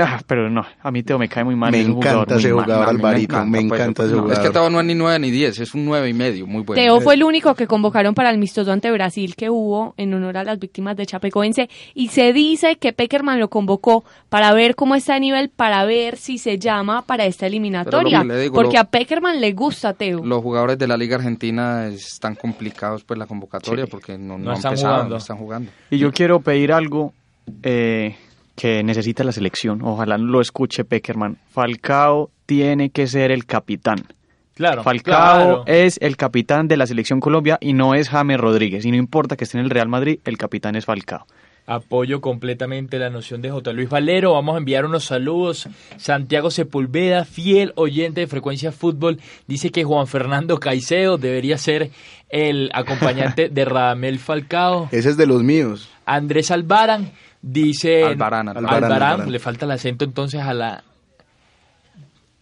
[0.00, 1.70] Ah, pero no, a mí Teo me cae muy mal.
[1.70, 4.32] Me encanta ese jugador, Alvarito, me pues, encanta ese jugador.
[4.32, 6.62] Es que Teo no es ni 9 ni 10, es un 9 y medio, muy
[6.64, 6.82] bueno.
[6.82, 10.38] Teo fue el único que convocaron para el mistoso ante Brasil que hubo en honor
[10.38, 14.96] a las víctimas de Chapecoense y se dice que Peckerman lo convocó para ver cómo
[14.96, 18.84] está a nivel, para ver si se llama para esta eliminatoria, digo, porque lo- a
[18.84, 20.24] Peckerman le gusta Teo.
[20.24, 23.90] Los jugadores de la Liga Argentina están complicados pues la convocatoria Sí.
[23.90, 25.10] porque no, No no han están empezado, jugando.
[25.14, 25.70] no están jugando.
[25.90, 27.12] Y yo quiero pedir algo
[27.62, 28.16] eh,
[28.56, 29.82] que necesita la selección.
[29.82, 31.38] Ojalá lo escuche Peckerman.
[31.50, 33.98] Falcao tiene que ser el capitán.
[34.54, 35.64] Claro, Falcao claro.
[35.66, 38.86] es el capitán de la selección Colombia y no es James Rodríguez.
[38.86, 41.26] Y no importa que esté en el Real Madrid, el capitán es Falcao.
[41.68, 43.72] Apoyo completamente la noción de J.
[43.72, 44.32] Luis Valero.
[44.34, 45.68] Vamos a enviar unos saludos.
[45.96, 51.90] Santiago Sepulveda, fiel oyente de Frecuencia Fútbol, dice que Juan Fernando Caicedo debería ser
[52.30, 54.88] el acompañante de Radamel Falcao.
[54.92, 55.90] Ese es de los míos.
[56.06, 57.10] Andrés Albarán
[57.46, 58.02] dice...
[58.04, 59.32] Albarán, Albarán, Albarán, Albarán.
[59.32, 60.84] le falta el acento entonces a la...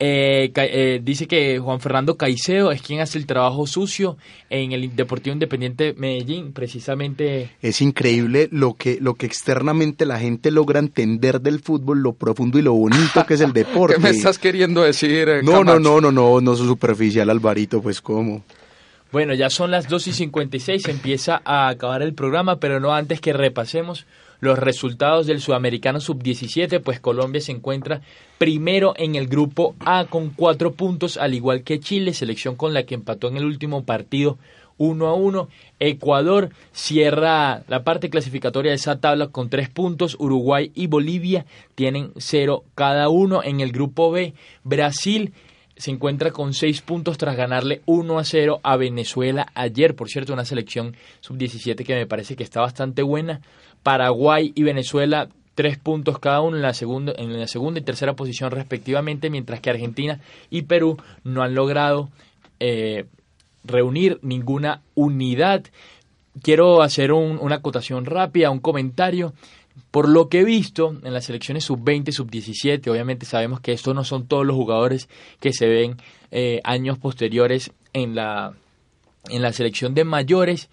[0.00, 4.16] Eh, eh, dice que Juan Fernando Caicedo es quien hace el trabajo sucio
[4.50, 10.50] en el Deportivo Independiente Medellín, precisamente Es increíble lo que, lo que externamente la gente
[10.50, 13.94] logra entender del fútbol, lo profundo y lo bonito que es el deporte.
[13.98, 15.28] ¿Qué me estás queriendo decir?
[15.28, 18.42] eh, No, no, no, no, no, no soy superficial, Alvarito, pues cómo.
[19.12, 22.92] Bueno, ya son las 2 y 56, se empieza a acabar el programa, pero no
[22.92, 24.06] antes que repasemos
[24.40, 28.00] los resultados del Sudamericano Sub-17, pues Colombia se encuentra
[28.38, 32.84] primero en el grupo A con cuatro puntos, al igual que Chile, selección con la
[32.84, 34.38] que empató en el último partido
[34.78, 35.48] 1 a 1.
[35.80, 40.16] Ecuador cierra la parte clasificatoria de esa tabla con tres puntos.
[40.18, 43.42] Uruguay y Bolivia tienen cero cada uno.
[43.42, 45.32] En el grupo B, Brasil
[45.76, 49.96] se encuentra con seis puntos tras ganarle 1 a 0 a Venezuela ayer.
[49.96, 53.40] Por cierto, una selección sub-17 que me parece que está bastante buena.
[53.84, 58.14] Paraguay y Venezuela tres puntos cada uno en la segunda en la segunda y tercera
[58.16, 60.18] posición respectivamente, mientras que Argentina
[60.50, 62.08] y Perú no han logrado
[62.58, 63.04] eh,
[63.62, 65.62] reunir ninguna unidad.
[66.42, 69.32] Quiero hacer un- una acotación rápida, un comentario.
[69.90, 74.02] Por lo que he visto en las selecciones sub-20, sub-17, obviamente sabemos que estos no
[74.04, 75.08] son todos los jugadores
[75.40, 75.96] que se ven
[76.32, 78.54] eh, años posteriores en la,
[79.30, 80.68] en la selección de mayores.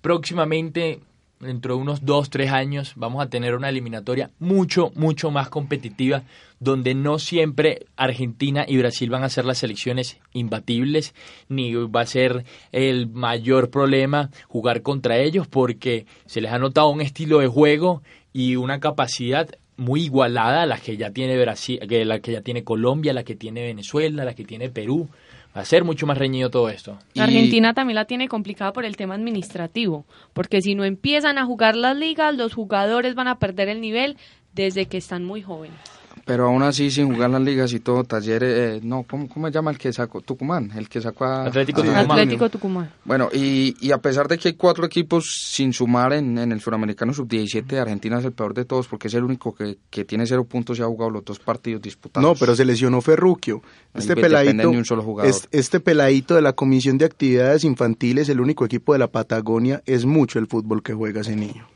[0.00, 1.00] Próximamente,
[1.46, 6.24] dentro de unos 2, 3 años, vamos a tener una eliminatoria mucho, mucho más competitiva,
[6.60, 11.14] donde no siempre Argentina y Brasil van a ser las selecciones imbatibles,
[11.48, 16.88] ni va a ser el mayor problema jugar contra ellos, porque se les ha notado
[16.88, 21.78] un estilo de juego y una capacidad muy igualada a la que ya tiene Brasil,
[22.06, 25.08] la que ya tiene Colombia, la que tiene Venezuela, la que tiene Perú.
[25.56, 26.98] Va a ser mucho más reñido todo esto.
[27.14, 30.04] Y- Argentina también la tiene complicada por el tema administrativo,
[30.34, 34.18] porque si no empiezan a jugar las ligas, los jugadores van a perder el nivel
[34.52, 35.78] desde que están muy jóvenes.
[36.26, 39.52] Pero aún así, sin jugar las ligas y todo, Talleres, eh, no, ¿cómo, ¿cómo se
[39.52, 40.20] llama el que sacó?
[40.22, 41.44] Tucumán, el que sacó a...
[41.46, 42.10] Atlético a- Tucumán.
[42.10, 42.90] Atlético Tucumán.
[43.04, 46.60] Bueno, y, y a pesar de que hay cuatro equipos sin sumar en, en el
[46.60, 50.26] suramericano sub-17, Argentina es el peor de todos porque es el único que, que tiene
[50.26, 52.28] cero puntos y ha jugado los dos partidos disputados.
[52.28, 53.62] No, pero se lesionó Ferruquio.
[53.94, 55.30] Este peladito, de un solo jugador.
[55.30, 59.80] es- este peladito de la Comisión de Actividades Infantiles, el único equipo de la Patagonia,
[59.86, 61.68] es mucho el fútbol que juega ese niño.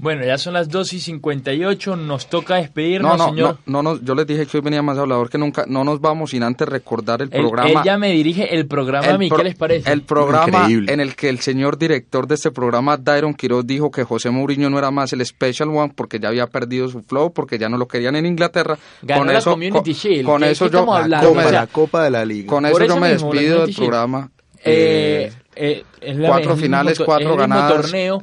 [0.00, 3.58] Bueno, ya son las 2 y 58, nos toca despedirnos, No, no, señor.
[3.66, 5.64] no, no, no, yo les dije que hoy venía más hablador que nunca.
[5.66, 7.68] No nos vamos sin antes recordar el Él- programa.
[7.82, 9.90] ella me dirige el programa a mí, pro- ¿qué les parece?
[9.92, 10.92] El programa Increíble.
[10.92, 14.70] en el que el señor director de este programa, Dairon Quiroz, dijo que José Mourinho
[14.70, 17.76] no era más el Special One porque ya había perdido su flow, porque ya no
[17.76, 18.78] lo querían en Inglaterra.
[19.02, 20.26] Ganó con la eso, Community con, Shield.
[20.26, 21.20] con ¿Qué- eso yo, La?
[21.22, 22.46] Copa, o sea, la Copa de la Liga.
[22.46, 23.78] con eso eso yo me mismo, despido del Shield.
[23.78, 24.30] programa.
[24.64, 27.82] Eh, Eh, es la- cuatro es el finales, mismo cuatro es el mismo ganadas.
[27.82, 28.22] torneo.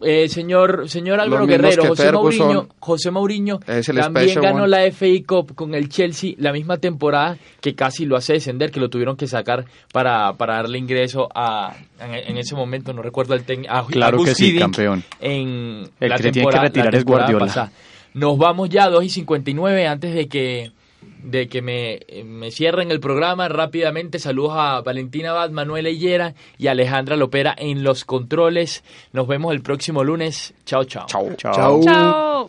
[0.00, 5.74] Eh, señor, señor Álvaro Guerrero, José Mourinho, José Mourinho también ganó la FA Cup con
[5.74, 9.64] el Chelsea la misma temporada que casi lo hace descender, que lo tuvieron que sacar
[9.92, 14.56] para, para darle ingreso a, en, ese momento, no recuerdo el técnico, Claro que sí,
[14.56, 15.02] campeón.
[15.20, 17.72] En el que tiene que retirar es Guardiola.
[18.14, 20.72] Nos vamos ya a 2 y 59 antes de que
[21.22, 24.18] de que me, me, cierren el programa rápidamente.
[24.18, 28.84] Saludos a Valentina Bad, Manuel Hillera y Alejandra Lopera en los controles.
[29.12, 30.54] Nos vemos el próximo lunes.
[30.64, 31.06] Chao, chao.
[31.06, 31.34] Chao.
[31.36, 31.80] Chao.
[31.82, 32.46] chao.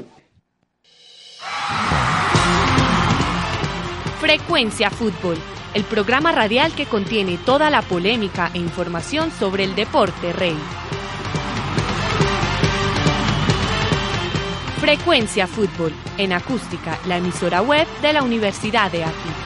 [4.19, 5.37] Frecuencia Fútbol,
[5.73, 10.57] el programa radial que contiene toda la polémica e información sobre el deporte rey.
[14.79, 19.38] Frecuencia Fútbol, en acústica, la emisora web de la Universidad de Aquí.